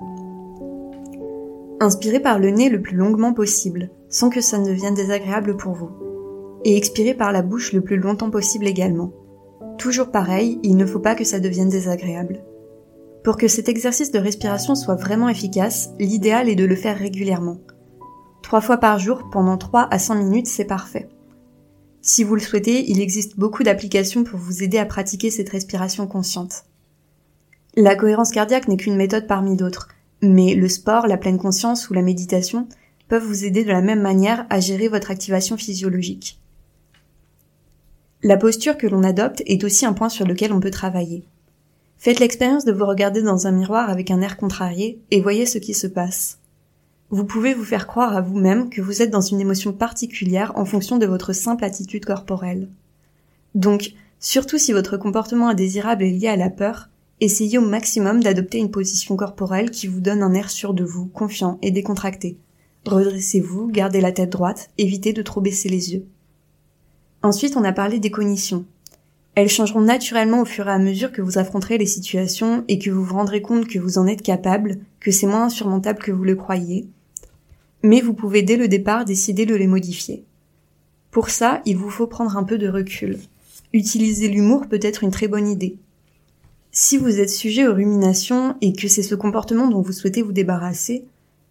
Inspirez 1.82 2.20
par 2.20 2.40
le 2.40 2.50
nez 2.50 2.68
le 2.68 2.82
plus 2.82 2.98
longuement 2.98 3.34
possible, 3.34 3.90
sans 4.10 4.30
que 4.30 4.42
ça 4.42 4.58
ne 4.58 4.66
devienne 4.66 4.96
désagréable 4.96 5.56
pour 5.56 5.74
vous. 5.74 5.92
Et 6.66 6.76
expirez 6.76 7.14
par 7.14 7.32
la 7.32 7.42
bouche 7.42 7.72
le 7.72 7.80
plus 7.80 7.96
longtemps 7.96 8.30
possible 8.30 8.68
également. 8.68 9.14
Toujours 9.78 10.12
pareil, 10.12 10.60
il 10.62 10.76
ne 10.76 10.86
faut 10.86 11.00
pas 11.00 11.16
que 11.16 11.24
ça 11.24 11.40
devienne 11.40 11.70
désagréable. 11.70 12.44
Pour 13.24 13.38
que 13.38 13.48
cet 13.48 13.70
exercice 13.70 14.12
de 14.12 14.20
respiration 14.20 14.76
soit 14.76 14.96
vraiment 14.96 15.30
efficace, 15.30 15.92
l'idéal 16.00 16.50
est 16.50 16.56
de 16.56 16.66
le 16.66 16.76
faire 16.76 16.98
régulièrement. 16.98 17.60
Trois 18.44 18.60
fois 18.60 18.78
par 18.78 19.00
jour, 19.00 19.30
pendant 19.32 19.58
3 19.58 19.88
à 19.90 20.00
5 20.00 20.16
minutes, 20.16 20.48
c'est 20.48 20.66
parfait. 20.66 21.08
Si 22.02 22.26
vous 22.26 22.36
le 22.36 22.42
souhaitez, 22.42 22.92
il 22.92 23.00
existe 23.00 23.40
beaucoup 23.40 23.64
d'applications 23.64 24.26
pour 24.26 24.40
vous 24.40 24.64
aider 24.64 24.80
à 24.80 24.86
pratiquer 24.86 25.30
cette 25.30 25.50
respiration 25.50 26.08
consciente. 26.08 26.66
La 27.78 27.96
cohérence 27.96 28.32
cardiaque 28.32 28.68
n'est 28.68 28.78
qu'une 28.78 28.98
méthode 28.98 29.28
parmi 29.28 29.56
d'autres, 29.56 29.90
mais 30.22 30.56
le 30.56 30.68
sport, 30.68 31.08
la 31.08 31.18
pleine 31.18 31.38
conscience 31.38 31.90
ou 31.90 31.94
la 31.94 32.02
méditation 32.02 32.68
peuvent 33.08 33.24
vous 33.24 33.46
aider 33.46 33.64
de 33.64 33.72
la 33.72 33.82
même 33.82 34.02
manière 34.02 34.46
à 34.50 34.60
gérer 34.60 34.88
votre 34.88 35.12
activation 35.12 35.58
physiologique. 35.58 36.40
La 38.22 38.38
posture 38.38 38.78
que 38.78 38.88
l'on 38.88 39.04
adopte 39.04 39.42
est 39.46 39.64
aussi 39.64 39.86
un 39.86 39.94
point 39.94 40.10
sur 40.10 40.28
lequel 40.28 40.52
on 40.52 40.60
peut 40.60 40.72
travailler. 40.72 41.24
Faites 41.98 42.20
l'expérience 42.20 42.66
de 42.66 42.72
vous 42.72 42.86
regarder 42.86 43.22
dans 43.22 43.48
un 43.48 43.52
miroir 43.52 43.90
avec 43.90 44.12
un 44.12 44.22
air 44.22 44.38
contrarié 44.38 45.02
et 45.12 45.22
voyez 45.22 45.46
ce 45.46 45.58
qui 45.58 45.74
se 45.74 45.88
passe. 45.88 46.40
Vous 47.10 47.26
pouvez 47.26 47.54
vous 47.54 47.64
faire 47.64 47.88
croire 47.88 48.16
à 48.16 48.22
vous-même 48.22 48.70
que 48.70 48.82
vous 48.82 49.02
êtes 49.02 49.10
dans 49.10 49.22
une 49.22 49.42
émotion 49.42 49.74
particulière 49.74 50.52
en 50.56 50.66
fonction 50.66 50.98
de 50.98 51.06
votre 51.06 51.34
simple 51.34 51.64
attitude 51.64 52.06
corporelle. 52.06 52.70
Donc, 53.56 53.94
surtout 54.20 54.58
si 54.58 54.74
votre 54.74 54.98
comportement 54.98 55.50
indésirable 55.50 56.04
est 56.04 56.12
lié 56.12 56.28
à 56.28 56.36
la 56.36 56.50
peur, 56.50 56.90
essayez 57.22 57.58
au 57.58 57.66
maximum 57.66 58.24
d'adopter 58.24 58.58
une 58.58 58.72
position 58.72 59.16
corporelle 59.16 59.72
qui 59.72 59.88
vous 59.88 60.00
donne 60.00 60.24
un 60.24 60.34
air 60.34 60.50
sûr 60.50 60.74
de 60.74 60.84
vous, 60.84 61.06
confiant 61.06 61.60
et 61.62 61.72
décontracté. 61.72 62.38
Redressez-vous, 62.86 63.68
gardez 63.68 64.02
la 64.02 64.12
tête 64.12 64.32
droite, 64.32 64.70
évitez 64.78 65.14
de 65.14 65.22
trop 65.22 65.42
baisser 65.42 65.70
les 65.70 65.94
yeux. 65.94 66.06
Ensuite, 67.22 67.58
on 67.58 67.64
a 67.64 67.74
parlé 67.74 68.00
des 68.00 68.12
cognitions. 68.12 68.66
Elles 69.36 69.50
changeront 69.50 69.82
naturellement 69.82 70.42
au 70.42 70.46
fur 70.46 70.68
et 70.68 70.72
à 70.72 70.80
mesure 70.80 71.12
que 71.12 71.22
vous 71.22 71.38
affronterez 71.38 71.78
les 71.78 71.86
situations 71.86 72.64
et 72.68 72.80
que 72.80 72.90
vous 72.90 73.04
vous 73.04 73.16
rendrez 73.16 73.42
compte 73.42 73.68
que 73.68 73.80
vous 73.80 73.98
en 73.98 74.08
êtes 74.08 74.22
capable, 74.22 74.80
que 75.00 75.12
c'est 75.12 75.28
moins 75.28 75.46
insurmontable 75.46 76.00
que 76.00 76.12
vous 76.12 76.24
le 76.24 76.36
croyez. 76.36 76.90
Mais 77.84 78.02
vous 78.02 78.14
pouvez 78.14 78.42
dès 78.42 78.58
le 78.58 78.68
départ 78.68 79.06
décider 79.06 79.46
de 79.46 79.56
les 79.56 79.68
modifier. 79.68 80.24
Pour 81.12 81.30
ça, 81.30 81.62
il 81.66 81.78
vous 81.78 81.90
faut 81.90 82.08
prendre 82.08 82.38
un 82.38 82.44
peu 82.44 82.58
de 82.58 82.68
recul. 82.68 83.18
Utiliser 83.74 84.28
l'humour 84.30 84.68
peut 84.68 84.80
être 84.82 85.04
une 85.04 85.12
très 85.12 85.28
bonne 85.28 85.48
idée. 85.48 85.78
Si 86.72 86.98
vous 86.98 87.20
êtes 87.20 87.32
sujet 87.32 87.68
aux 87.68 87.74
ruminations 87.74 88.56
et 88.62 88.74
que 88.74 88.88
c'est 88.88 89.04
ce 89.04 89.16
comportement 89.16 89.68
dont 89.68 89.82
vous 89.82 89.92
souhaitez 89.92 90.22
vous 90.22 90.32
débarrasser, 90.32 91.06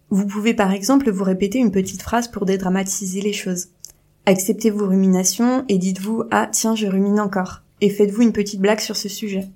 vous 0.09 0.25
pouvez 0.25 0.53
par 0.53 0.71
exemple 0.71 1.11
vous 1.11 1.25
répéter 1.25 1.59
une 1.59 1.71
petite 1.71 2.01
phrase 2.01 2.29
pour 2.29 2.45
dédramatiser 2.45 3.19
les 3.19 3.33
choses. 3.33 3.67
Acceptez 4.25 4.69
vos 4.69 4.87
ruminations 4.87 5.65
et 5.67 5.77
dites-vous 5.77 6.23
Ah 6.31 6.47
tiens 6.51 6.73
je 6.73 6.87
rumine 6.87 7.19
encore 7.19 7.61
et 7.81 7.89
faites-vous 7.89 8.21
une 8.21 8.33
petite 8.33 8.61
blague 8.61 8.79
sur 8.79 8.95
ce 8.95 9.09
sujet. 9.09 9.49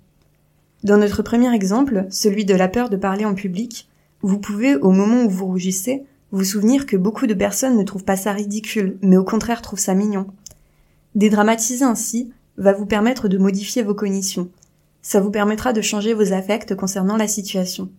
Dans 0.84 0.98
notre 0.98 1.24
premier 1.24 1.54
exemple, 1.54 2.08
celui 2.10 2.44
de 2.44 2.56
la 2.56 2.68
peur 2.68 2.90
de 2.90 2.98
parler 2.98 3.24
en 3.24 3.34
public, 3.34 3.90
vous 4.22 4.40
pouvez, 4.40 4.76
au 4.76 4.92
moment 4.92 5.24
où 5.24 5.30
vous 5.30 5.46
rougissez, 5.46 6.04
vous 6.32 6.44
souvenir 6.44 6.86
que 6.86 6.98
beaucoup 6.98 7.28
de 7.28 7.34
personnes 7.34 7.78
ne 7.78 7.84
trouvent 7.84 8.04
pas 8.04 8.18
ça 8.18 8.34
ridicule, 8.34 8.98
mais 9.02 9.18
au 9.18 9.24
contraire 9.24 9.62
trouvent 9.62 9.80
ça 9.80 9.94
mignon. 9.94 10.28
Dédramatiser 11.16 11.86
ainsi 11.86 12.32
va 12.58 12.74
vous 12.74 12.86
permettre 12.86 13.28
de 13.28 13.38
modifier 13.38 13.82
vos 13.82 13.94
cognitions. 13.94 14.50
Ça 15.04 15.20
vous 15.20 15.32
permettra 15.32 15.74
de 15.74 15.82
changer 15.82 16.14
vos 16.14 16.32
affects 16.32 16.76
concernant 16.76 17.18
la 17.18 17.28
situation. 17.28 17.92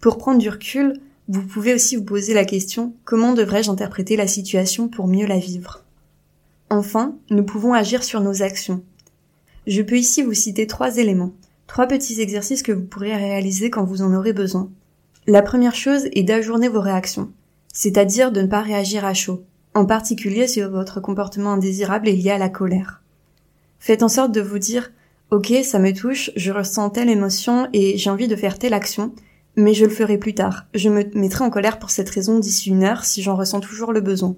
Pour 0.00 0.18
prendre 0.18 0.40
du 0.40 0.50
recul, 0.50 1.00
vous 1.28 1.46
pouvez 1.46 1.72
aussi 1.72 1.94
vous 1.94 2.04
poser 2.04 2.34
la 2.34 2.44
question 2.44 2.92
comment 3.04 3.32
devrais-je 3.32 3.70
interpréter 3.70 4.16
la 4.16 4.26
situation 4.26 4.88
pour 4.88 5.06
mieux 5.06 5.26
la 5.26 5.38
vivre? 5.38 5.84
Enfin, 6.70 7.16
nous 7.30 7.44
pouvons 7.44 7.72
agir 7.72 8.02
sur 8.02 8.20
nos 8.20 8.42
actions. 8.42 8.82
Je 9.68 9.80
peux 9.80 9.96
ici 9.96 10.22
vous 10.22 10.34
citer 10.34 10.66
trois 10.66 10.96
éléments, 10.96 11.32
trois 11.68 11.86
petits 11.86 12.20
exercices 12.20 12.64
que 12.64 12.72
vous 12.72 12.84
pourrez 12.84 13.14
réaliser 13.14 13.70
quand 13.70 13.84
vous 13.84 14.02
en 14.02 14.12
aurez 14.12 14.32
besoin. 14.32 14.70
La 15.28 15.42
première 15.42 15.76
chose 15.76 16.08
est 16.12 16.24
d'ajourner 16.24 16.68
vos 16.68 16.80
réactions, 16.80 17.30
c'est-à-dire 17.72 18.32
de 18.32 18.42
ne 18.42 18.48
pas 18.48 18.60
réagir 18.60 19.04
à 19.04 19.14
chaud, 19.14 19.44
en 19.74 19.86
particulier 19.86 20.48
si 20.48 20.60
votre 20.62 21.00
comportement 21.00 21.52
indésirable 21.52 22.08
est 22.08 22.16
lié 22.16 22.32
à 22.32 22.38
la 22.38 22.48
colère. 22.48 23.02
Faites 23.78 24.02
en 24.02 24.08
sorte 24.08 24.32
de 24.32 24.40
vous 24.40 24.58
dire 24.58 24.90
Ok, 25.32 25.50
ça 25.64 25.78
me 25.78 25.94
touche, 25.94 26.30
je 26.36 26.52
ressens 26.52 26.90
telle 26.90 27.08
émotion 27.08 27.66
et 27.72 27.96
j'ai 27.96 28.10
envie 28.10 28.28
de 28.28 28.36
faire 28.36 28.58
telle 28.58 28.74
action, 28.74 29.14
mais 29.56 29.72
je 29.72 29.86
le 29.86 29.90
ferai 29.90 30.18
plus 30.18 30.34
tard. 30.34 30.66
Je 30.74 30.90
me 30.90 31.04
mettrai 31.14 31.42
en 31.42 31.48
colère 31.48 31.78
pour 31.78 31.88
cette 31.88 32.10
raison 32.10 32.38
d'ici 32.38 32.68
une 32.68 32.84
heure 32.84 33.06
si 33.06 33.22
j'en 33.22 33.34
ressens 33.34 33.60
toujours 33.60 33.94
le 33.94 34.02
besoin. 34.02 34.36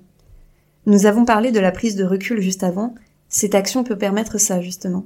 Nous 0.87 1.07
avons 1.07 1.25
parlé 1.25 1.51
de 1.51 1.59
la 1.59 1.73
prise 1.73 1.97
de 1.97 2.05
recul 2.05 2.41
juste 2.41 2.63
avant. 2.63 2.95
Cette 3.29 3.57
action 3.57 3.83
peut 3.83 3.99
permettre 3.99 4.39
ça, 4.39 4.61
justement. 4.61 5.05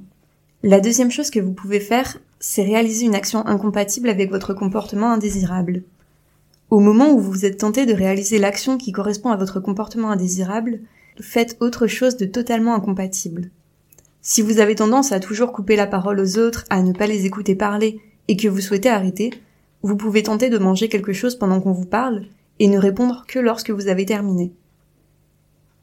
La 0.61 0.79
deuxième 0.79 1.09
chose 1.09 1.31
que 1.31 1.39
vous 1.39 1.53
pouvez 1.53 1.79
faire, 1.79 2.19
c'est 2.39 2.61
réaliser 2.61 3.07
une 3.07 3.15
action 3.15 3.43
incompatible 3.47 4.09
avec 4.09 4.29
votre 4.29 4.53
comportement 4.53 5.11
indésirable. 5.11 5.81
Au 6.69 6.81
moment 6.81 7.09
où 7.09 7.19
vous 7.19 7.47
êtes 7.47 7.57
tenté 7.57 7.87
de 7.87 7.95
réaliser 7.95 8.37
l'action 8.37 8.77
qui 8.77 8.91
correspond 8.91 9.31
à 9.31 9.37
votre 9.37 9.59
comportement 9.59 10.11
indésirable, 10.11 10.81
faites 11.19 11.57
autre 11.59 11.87
chose 11.87 12.15
de 12.15 12.27
totalement 12.27 12.75
incompatible. 12.75 13.49
Si 14.21 14.41
vous 14.41 14.59
avez 14.59 14.75
tendance 14.75 15.11
à 15.11 15.19
toujours 15.19 15.53
couper 15.53 15.75
la 15.75 15.87
parole 15.87 16.19
aux 16.19 16.37
autres, 16.37 16.65
à 16.69 16.81
ne 16.81 16.91
pas 16.91 17.07
les 17.07 17.25
écouter 17.25 17.55
parler, 17.55 17.99
et 18.27 18.35
que 18.35 18.47
vous 18.47 18.59
souhaitez 18.59 18.89
arrêter, 18.89 19.31
vous 19.81 19.95
pouvez 19.95 20.23
tenter 20.23 20.49
de 20.49 20.57
manger 20.57 20.89
quelque 20.89 21.13
chose 21.13 21.37
pendant 21.37 21.61
qu'on 21.61 21.71
vous 21.71 21.85
parle 21.85 22.25
et 22.59 22.67
ne 22.67 22.77
répondre 22.77 23.25
que 23.27 23.39
lorsque 23.39 23.71
vous 23.71 23.87
avez 23.87 24.05
terminé. 24.05 24.51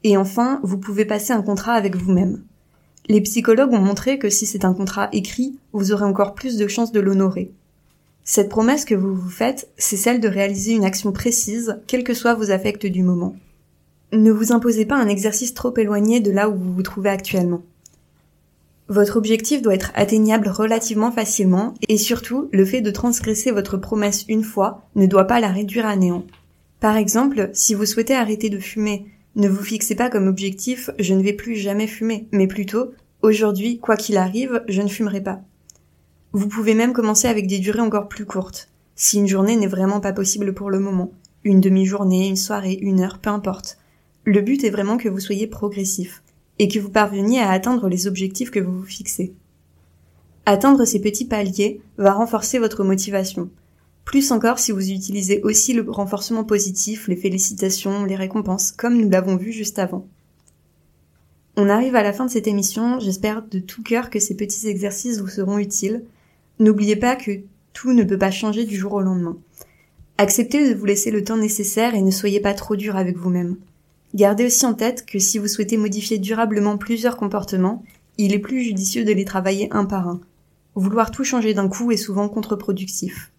Et 0.03 0.17
enfin, 0.17 0.59
vous 0.63 0.77
pouvez 0.77 1.05
passer 1.05 1.33
un 1.33 1.41
contrat 1.41 1.73
avec 1.73 1.95
vous-même. 1.95 2.43
Les 3.09 3.21
psychologues 3.21 3.73
ont 3.73 3.79
montré 3.79 4.19
que 4.19 4.29
si 4.29 4.45
c'est 4.45 4.65
un 4.65 4.73
contrat 4.73 5.09
écrit, 5.13 5.57
vous 5.73 5.91
aurez 5.91 6.05
encore 6.05 6.35
plus 6.35 6.57
de 6.57 6.67
chances 6.67 6.91
de 6.91 6.99
l'honorer. 6.99 7.51
Cette 8.23 8.49
promesse 8.49 8.85
que 8.85 8.95
vous 8.95 9.15
vous 9.15 9.29
faites, 9.29 9.69
c'est 9.77 9.97
celle 9.97 10.19
de 10.19 10.27
réaliser 10.27 10.73
une 10.73 10.85
action 10.85 11.11
précise, 11.11 11.79
quels 11.87 12.03
que 12.03 12.13
soient 12.13 12.35
vos 12.35 12.51
affects 12.51 12.85
du 12.85 13.01
moment. 13.01 13.35
Ne 14.11 14.31
vous 14.31 14.51
imposez 14.51 14.85
pas 14.85 14.97
un 14.97 15.07
exercice 15.07 15.53
trop 15.53 15.73
éloigné 15.77 16.19
de 16.19 16.31
là 16.31 16.49
où 16.49 16.55
vous 16.55 16.73
vous 16.73 16.83
trouvez 16.83 17.09
actuellement. 17.09 17.63
Votre 18.89 19.17
objectif 19.17 19.61
doit 19.61 19.75
être 19.75 19.91
atteignable 19.95 20.47
relativement 20.47 21.11
facilement 21.11 21.73
et 21.89 21.97
surtout, 21.97 22.47
le 22.53 22.63
fait 22.63 22.79
de 22.81 22.91
transgresser 22.91 23.51
votre 23.51 23.77
promesse 23.77 24.23
une 24.29 24.43
fois 24.43 24.87
ne 24.95 25.05
doit 25.05 25.25
pas 25.25 25.41
la 25.41 25.51
réduire 25.51 25.85
à 25.85 25.97
néant. 25.97 26.25
Par 26.79 26.95
exemple, 26.95 27.49
si 27.53 27.73
vous 27.73 27.85
souhaitez 27.85 28.15
arrêter 28.15 28.49
de 28.49 28.59
fumer, 28.59 29.05
ne 29.35 29.49
vous 29.49 29.63
fixez 29.63 29.95
pas 29.95 30.09
comme 30.09 30.27
objectif 30.27 30.89
je 30.99 31.13
ne 31.13 31.21
vais 31.21 31.33
plus 31.33 31.55
jamais 31.55 31.87
fumer, 31.87 32.27
mais 32.31 32.47
plutôt 32.47 32.91
aujourd'hui, 33.21 33.79
quoi 33.79 33.97
qu'il 33.97 34.15
arrive, 34.15 34.63
je 34.69 34.81
ne 34.81 34.87
fumerai 34.87 35.21
pas. 35.21 35.41
Vous 36.31 36.47
pouvez 36.47 36.73
même 36.73 36.93
commencer 36.93 37.27
avec 37.27 37.47
des 37.47 37.59
durées 37.59 37.81
encore 37.81 38.07
plus 38.07 38.25
courtes, 38.25 38.69
si 38.95 39.17
une 39.17 39.27
journée 39.27 39.57
n'est 39.57 39.67
vraiment 39.67 39.99
pas 39.99 40.13
possible 40.13 40.53
pour 40.53 40.69
le 40.69 40.79
moment. 40.79 41.11
Une 41.43 41.59
demi-journée, 41.61 42.27
une 42.27 42.35
soirée, 42.35 42.77
une 42.81 43.01
heure, 43.01 43.19
peu 43.19 43.29
importe. 43.29 43.77
Le 44.23 44.41
but 44.41 44.63
est 44.63 44.69
vraiment 44.69 44.97
que 44.97 45.09
vous 45.09 45.19
soyez 45.19 45.47
progressif 45.47 46.21
et 46.59 46.67
que 46.67 46.79
vous 46.79 46.89
parveniez 46.89 47.39
à 47.39 47.51
atteindre 47.51 47.87
les 47.87 48.07
objectifs 48.07 48.51
que 48.51 48.59
vous 48.59 48.79
vous 48.79 48.85
fixez. 48.85 49.33
Atteindre 50.45 50.85
ces 50.85 51.01
petits 51.01 51.25
paliers 51.25 51.81
va 51.97 52.13
renforcer 52.13 52.57
votre 52.57 52.83
motivation. 52.83 53.49
Plus 54.05 54.31
encore 54.31 54.59
si 54.59 54.71
vous 54.71 54.91
utilisez 54.91 55.41
aussi 55.43 55.73
le 55.73 55.89
renforcement 55.89 56.45
positif, 56.45 57.09
les 57.09 57.17
félicitations, 57.17 58.05
les 58.05 58.15
récompenses, 58.15 58.71
comme 58.71 58.97
nous 58.97 59.09
l'avons 59.09 59.35
vu 59.35 59.51
juste 59.51 59.79
avant. 59.79 60.07
On 61.57 61.69
arrive 61.69 61.95
à 61.95 62.03
la 62.03 62.13
fin 62.13 62.25
de 62.25 62.31
cette 62.31 62.47
émission, 62.47 62.99
j'espère 62.99 63.41
de 63.41 63.59
tout 63.59 63.83
cœur 63.83 64.09
que 64.09 64.19
ces 64.19 64.35
petits 64.35 64.67
exercices 64.67 65.19
vous 65.19 65.27
seront 65.27 65.57
utiles. 65.57 66.05
N'oubliez 66.59 66.95
pas 66.95 67.15
que 67.15 67.41
tout 67.73 67.93
ne 67.93 68.03
peut 68.03 68.17
pas 68.17 68.31
changer 68.31 68.63
du 68.63 68.77
jour 68.77 68.93
au 68.93 69.01
lendemain. 69.01 69.37
Acceptez 70.17 70.69
de 70.69 70.73
vous 70.73 70.85
laisser 70.85 71.11
le 71.11 71.23
temps 71.23 71.37
nécessaire 71.37 71.93
et 71.93 72.01
ne 72.01 72.11
soyez 72.11 72.39
pas 72.39 72.53
trop 72.53 72.75
dur 72.75 72.95
avec 72.95 73.17
vous-même. 73.17 73.57
Gardez 74.15 74.45
aussi 74.45 74.65
en 74.65 74.73
tête 74.73 75.05
que 75.05 75.19
si 75.19 75.37
vous 75.37 75.47
souhaitez 75.47 75.77
modifier 75.77 76.17
durablement 76.17 76.77
plusieurs 76.77 77.17
comportements, 77.17 77.83
il 78.17 78.33
est 78.33 78.39
plus 78.39 78.63
judicieux 78.63 79.03
de 79.03 79.11
les 79.11 79.25
travailler 79.25 79.67
un 79.71 79.85
par 79.85 80.07
un. 80.07 80.21
Vouloir 80.75 81.11
tout 81.11 81.23
changer 81.23 81.53
d'un 81.53 81.67
coup 81.67 81.91
est 81.91 81.97
souvent 81.97 82.29
contre-productif. 82.29 83.31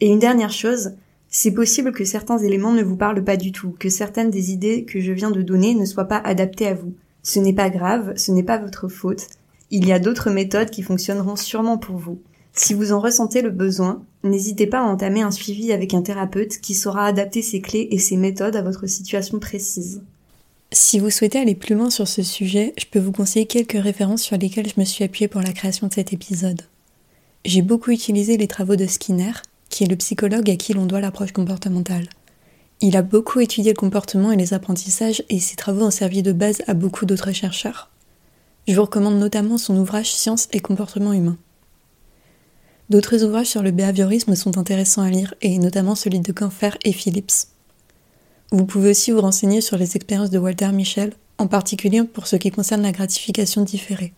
Et 0.00 0.08
une 0.08 0.18
dernière 0.18 0.52
chose, 0.52 0.92
c'est 1.28 1.52
possible 1.52 1.92
que 1.92 2.04
certains 2.04 2.38
éléments 2.38 2.72
ne 2.72 2.82
vous 2.82 2.96
parlent 2.96 3.22
pas 3.22 3.36
du 3.36 3.52
tout, 3.52 3.74
que 3.78 3.88
certaines 3.88 4.30
des 4.30 4.50
idées 4.50 4.84
que 4.84 5.00
je 5.00 5.12
viens 5.12 5.30
de 5.30 5.42
donner 5.42 5.74
ne 5.74 5.84
soient 5.84 6.06
pas 6.06 6.18
adaptées 6.18 6.66
à 6.66 6.74
vous. 6.74 6.94
Ce 7.22 7.38
n'est 7.38 7.52
pas 7.52 7.70
grave, 7.70 8.14
ce 8.16 8.32
n'est 8.32 8.42
pas 8.42 8.58
votre 8.58 8.88
faute. 8.88 9.28
Il 9.70 9.86
y 9.86 9.92
a 9.92 9.98
d'autres 9.98 10.30
méthodes 10.30 10.70
qui 10.70 10.82
fonctionneront 10.82 11.36
sûrement 11.36 11.78
pour 11.78 11.96
vous. 11.96 12.20
Si 12.52 12.74
vous 12.74 12.92
en 12.92 13.00
ressentez 13.00 13.42
le 13.42 13.50
besoin, 13.50 14.02
n'hésitez 14.24 14.66
pas 14.66 14.80
à 14.80 14.84
entamer 14.84 15.22
un 15.22 15.30
suivi 15.30 15.72
avec 15.72 15.94
un 15.94 16.02
thérapeute 16.02 16.60
qui 16.60 16.74
saura 16.74 17.06
adapter 17.06 17.42
ses 17.42 17.60
clés 17.60 17.88
et 17.90 17.98
ses 17.98 18.16
méthodes 18.16 18.56
à 18.56 18.62
votre 18.62 18.86
situation 18.86 19.38
précise. 19.38 20.02
Si 20.72 20.98
vous 20.98 21.10
souhaitez 21.10 21.38
aller 21.40 21.54
plus 21.54 21.74
loin 21.74 21.90
sur 21.90 22.06
ce 22.06 22.22
sujet, 22.22 22.74
je 22.78 22.84
peux 22.90 23.00
vous 23.00 23.12
conseiller 23.12 23.46
quelques 23.46 23.80
références 23.80 24.22
sur 24.22 24.36
lesquelles 24.36 24.68
je 24.68 24.78
me 24.78 24.84
suis 24.84 25.04
appuyée 25.04 25.28
pour 25.28 25.40
la 25.40 25.52
création 25.52 25.88
de 25.88 25.94
cet 25.94 26.12
épisode. 26.12 26.62
J'ai 27.44 27.62
beaucoup 27.62 27.90
utilisé 27.90 28.36
les 28.36 28.46
travaux 28.46 28.76
de 28.76 28.86
Skinner, 28.86 29.32
qui 29.68 29.84
est 29.84 29.88
le 29.88 29.96
psychologue 29.96 30.50
à 30.50 30.56
qui 30.56 30.72
l'on 30.72 30.86
doit 30.86 31.00
l'approche 31.00 31.32
comportementale. 31.32 32.08
Il 32.80 32.96
a 32.96 33.02
beaucoup 33.02 33.40
étudié 33.40 33.72
le 33.72 33.76
comportement 33.76 34.32
et 34.32 34.36
les 34.36 34.54
apprentissages 34.54 35.22
et 35.28 35.40
ses 35.40 35.56
travaux 35.56 35.86
ont 35.86 35.90
servi 35.90 36.22
de 36.22 36.32
base 36.32 36.62
à 36.66 36.74
beaucoup 36.74 37.04
d'autres 37.04 37.32
chercheurs. 37.32 37.90
Je 38.68 38.74
vous 38.74 38.82
recommande 38.82 39.18
notamment 39.18 39.58
son 39.58 39.76
ouvrage 39.76 40.12
Science 40.12 40.48
et 40.52 40.60
comportement 40.60 41.12
humain. 41.12 41.36
D'autres 42.90 43.22
ouvrages 43.22 43.46
sur 43.46 43.62
le 43.62 43.70
behaviorisme 43.70 44.34
sont 44.34 44.58
intéressants 44.58 45.02
à 45.02 45.10
lire, 45.10 45.32
et 45.42 45.58
notamment 45.58 45.94
celui 45.94 46.18
de 46.18 46.32
Canfer 46.32 46.76
et 46.84 46.92
Phillips. 46.92 47.46
Vous 48.50 48.66
pouvez 48.66 48.90
aussi 48.90 49.12
vous 49.12 49.20
renseigner 49.20 49.60
sur 49.60 49.78
les 49.78 49.94
expériences 49.94 50.30
de 50.30 50.38
Walter 50.38 50.72
Michel, 50.72 51.12
en 51.38 51.46
particulier 51.46 52.02
pour 52.02 52.26
ce 52.26 52.34
qui 52.34 52.50
concerne 52.50 52.82
la 52.82 52.90
gratification 52.90 53.62
différée. 53.62 54.12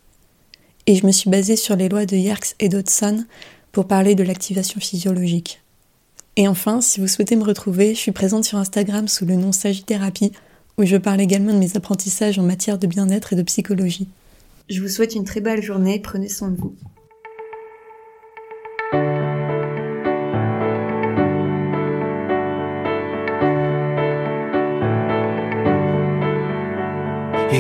Et 0.87 0.97
je 0.97 1.07
me 1.07 1.13
suis 1.13 1.29
basée 1.29 1.57
sur 1.57 1.77
les 1.77 1.91
lois 1.91 2.07
de 2.07 2.17
Yerkes 2.17 2.55
et 2.61 2.71
Dodson 2.71 3.27
pour 3.73 3.87
parler 3.87 4.15
de 4.15 4.23
l'activation 4.23 4.81
physiologique. 4.81 5.61
Et 6.37 6.49
enfin, 6.49 6.81
si 6.81 6.99
vous 6.99 7.09
souhaitez 7.09 7.37
me 7.37 7.45
retrouver, 7.45 7.95
je 7.95 8.01
suis 8.01 8.13
présente 8.13 8.47
sur 8.47 8.57
Instagram 8.57 9.07
sous 9.07 9.27
le 9.27 9.37
nom 9.37 9.53
Sagittérapie, 9.53 10.33
où 10.79 10.85
je 10.85 10.97
parle 10.97 11.21
également 11.21 11.53
de 11.53 11.59
mes 11.59 11.77
apprentissages 11.77 12.39
en 12.39 12.43
matière 12.43 12.79
de 12.79 12.87
bien-être 12.87 13.35
et 13.35 13.37
de 13.37 13.43
psychologie. 13.43 14.09
Je 14.71 14.81
vous 14.81 14.89
souhaite 14.89 15.15
une 15.15 15.25
très 15.25 15.43
belle 15.43 15.63
journée, 15.63 16.01
prenez 16.01 16.31
soin 16.31 16.49
de 16.49 16.57
vous. 16.57 16.75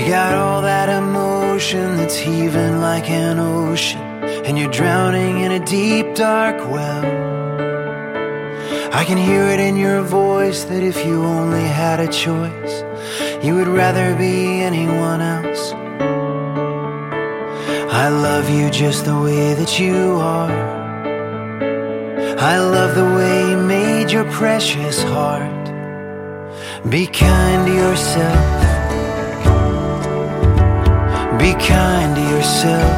You 0.03 0.09
got 0.09 0.35
all 0.35 0.63
that 0.63 0.89
emotion 0.89 1.97
that's 1.97 2.17
heaving 2.17 2.81
like 2.81 3.09
an 3.09 3.39
ocean, 3.39 4.01
and 4.45 4.59
you're 4.59 4.73
drowning 4.73 5.43
in 5.43 5.53
a 5.53 5.65
deep, 5.65 6.17
dark 6.17 6.57
well. 6.69 7.05
I 8.93 9.05
can 9.05 9.17
hear 9.17 9.45
it 9.45 9.61
in 9.61 9.77
your 9.77 10.03
voice 10.03 10.65
that 10.65 10.83
if 10.83 11.07
you 11.07 11.23
only 11.23 11.63
had 11.63 12.01
a 12.01 12.09
choice, 12.09 12.83
you 13.45 13.55
would 13.55 13.69
rather 13.69 14.17
be 14.17 14.61
anyone 14.61 15.21
else. 15.21 15.73
I 17.93 18.09
love 18.09 18.51
you 18.51 18.71
just 18.71 19.05
the 19.05 19.21
way 19.21 19.55
that 19.55 19.79
you 19.79 20.17
are. 20.17 20.51
I 22.41 22.59
love 22.59 22.97
the 22.97 23.05
way 23.05 23.51
you 23.51 23.57
made 23.57 24.11
your 24.11 24.29
precious 24.33 25.01
heart. 25.05 25.71
Be 26.91 27.07
kind 27.07 27.69
to 27.69 27.73
yourself. 27.73 28.72
Be 31.43 31.53
kind 31.55 32.15
to 32.15 32.23
yourself. 32.23 32.93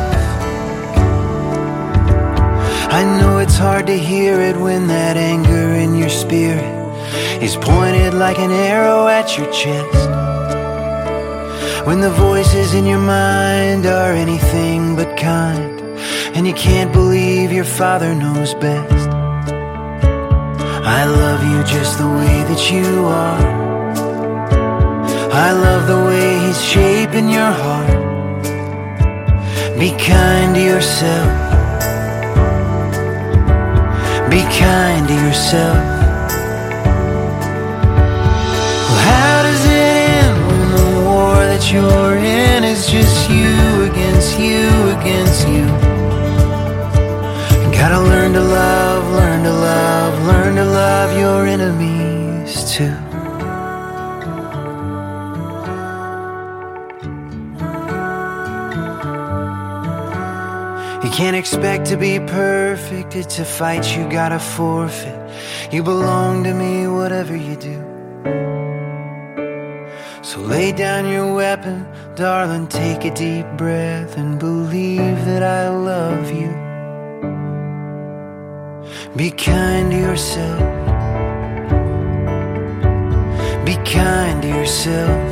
I 2.93 3.03
know 3.19 3.39
it's 3.39 3.57
hard 3.57 3.87
to 3.87 3.97
hear 3.97 4.39
it 4.39 4.57
when 4.57 4.87
that 4.89 5.17
anger 5.17 5.69
in 5.85 5.95
your 5.95 6.11
spirit 6.11 6.75
is 7.43 7.57
pointed 7.57 8.13
like 8.13 8.39
an 8.39 8.51
arrow 8.51 9.09
at 9.09 9.39
your 9.39 9.51
chest. 9.51 10.11
When 11.87 12.01
the 12.01 12.11
voices 12.11 12.75
in 12.75 12.85
your 12.85 12.99
mind 12.99 13.87
are 13.87 14.13
anything 14.13 14.95
but 14.95 15.17
kind, 15.17 15.81
and 16.37 16.47
you 16.47 16.53
can't 16.53 16.93
believe 16.93 17.51
your 17.51 17.71
father 17.81 18.15
knows 18.15 18.53
best. 18.55 19.09
I 20.99 21.07
love 21.07 21.43
you 21.51 21.59
just 21.65 21.97
the 21.97 22.11
way 22.21 22.37
that 22.51 22.71
you 22.71 23.07
are. 23.07 23.47
I 25.33 25.51
love 25.53 25.87
the 25.89 26.05
way 26.09 26.47
he's 26.47 26.63
shaping 26.63 27.31
your 27.31 27.53
heart. 27.63 27.94
Be 29.79 29.91
kind 29.99 30.55
to 30.55 30.61
yourself. 30.61 31.31
Be 34.31 34.43
kind 34.59 35.09
to 35.09 35.15
yourself. 35.15 35.79
Well, 38.89 39.01
how 39.11 39.43
does 39.43 39.65
it 39.67 39.73
end 39.73 40.37
when 40.47 40.71
the 40.77 40.89
war 41.05 41.37
that 41.51 41.73
you're 41.73 42.17
in 42.17 42.65
is 42.65 42.87
just 42.87 43.29
you 43.29 43.91
against 43.91 44.39
you 44.39 44.69
against 44.99 45.49
you? 45.49 45.85
gotta 47.77 48.01
learn 48.01 48.33
to 48.33 48.41
love, 48.41 49.13
learn 49.13 49.43
to 49.43 49.53
love, 49.53 50.27
learn 50.27 50.57
to 50.57 50.65
love 50.65 51.19
your 51.19 51.47
enemies 51.47 52.73
too. 52.73 53.04
Can't 61.15 61.37
expect 61.37 61.87
to 61.87 61.97
be 61.97 62.19
perfect. 62.19 63.15
It's 63.15 63.39
a 63.39 63.45
fight 63.45 63.97
you 63.97 64.09
gotta 64.11 64.41
forfeit. 64.41 65.17
You 65.73 65.85
belong 65.85 66.43
to 66.43 66.53
me, 66.53 66.89
whatever 66.89 67.37
you 67.37 67.55
do. 67.55 67.79
So 70.23 70.41
lay 70.41 70.73
down 70.73 71.07
your 71.07 71.33
weapon, 71.33 71.87
darling. 72.17 72.67
Take 72.67 73.05
a 73.05 73.15
deep 73.15 73.47
breath 73.57 74.17
and 74.17 74.41
believe 74.41 75.25
that 75.27 75.45
I 75.45 75.69
love 75.69 76.33
you. 76.33 76.51
Be 79.15 79.31
kind 79.31 79.93
to 79.93 79.97
yourself. 79.97 80.59
Be 83.65 83.77
kind 83.85 84.43
to 84.43 84.49
yourself. 84.49 85.29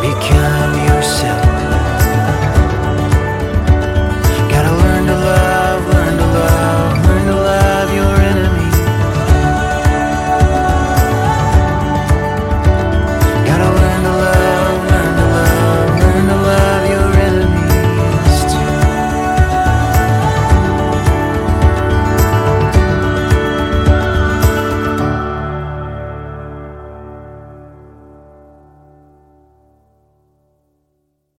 Be 0.00 0.12
kind 0.30 0.72
to 0.76 0.94
yourself. 0.94 1.71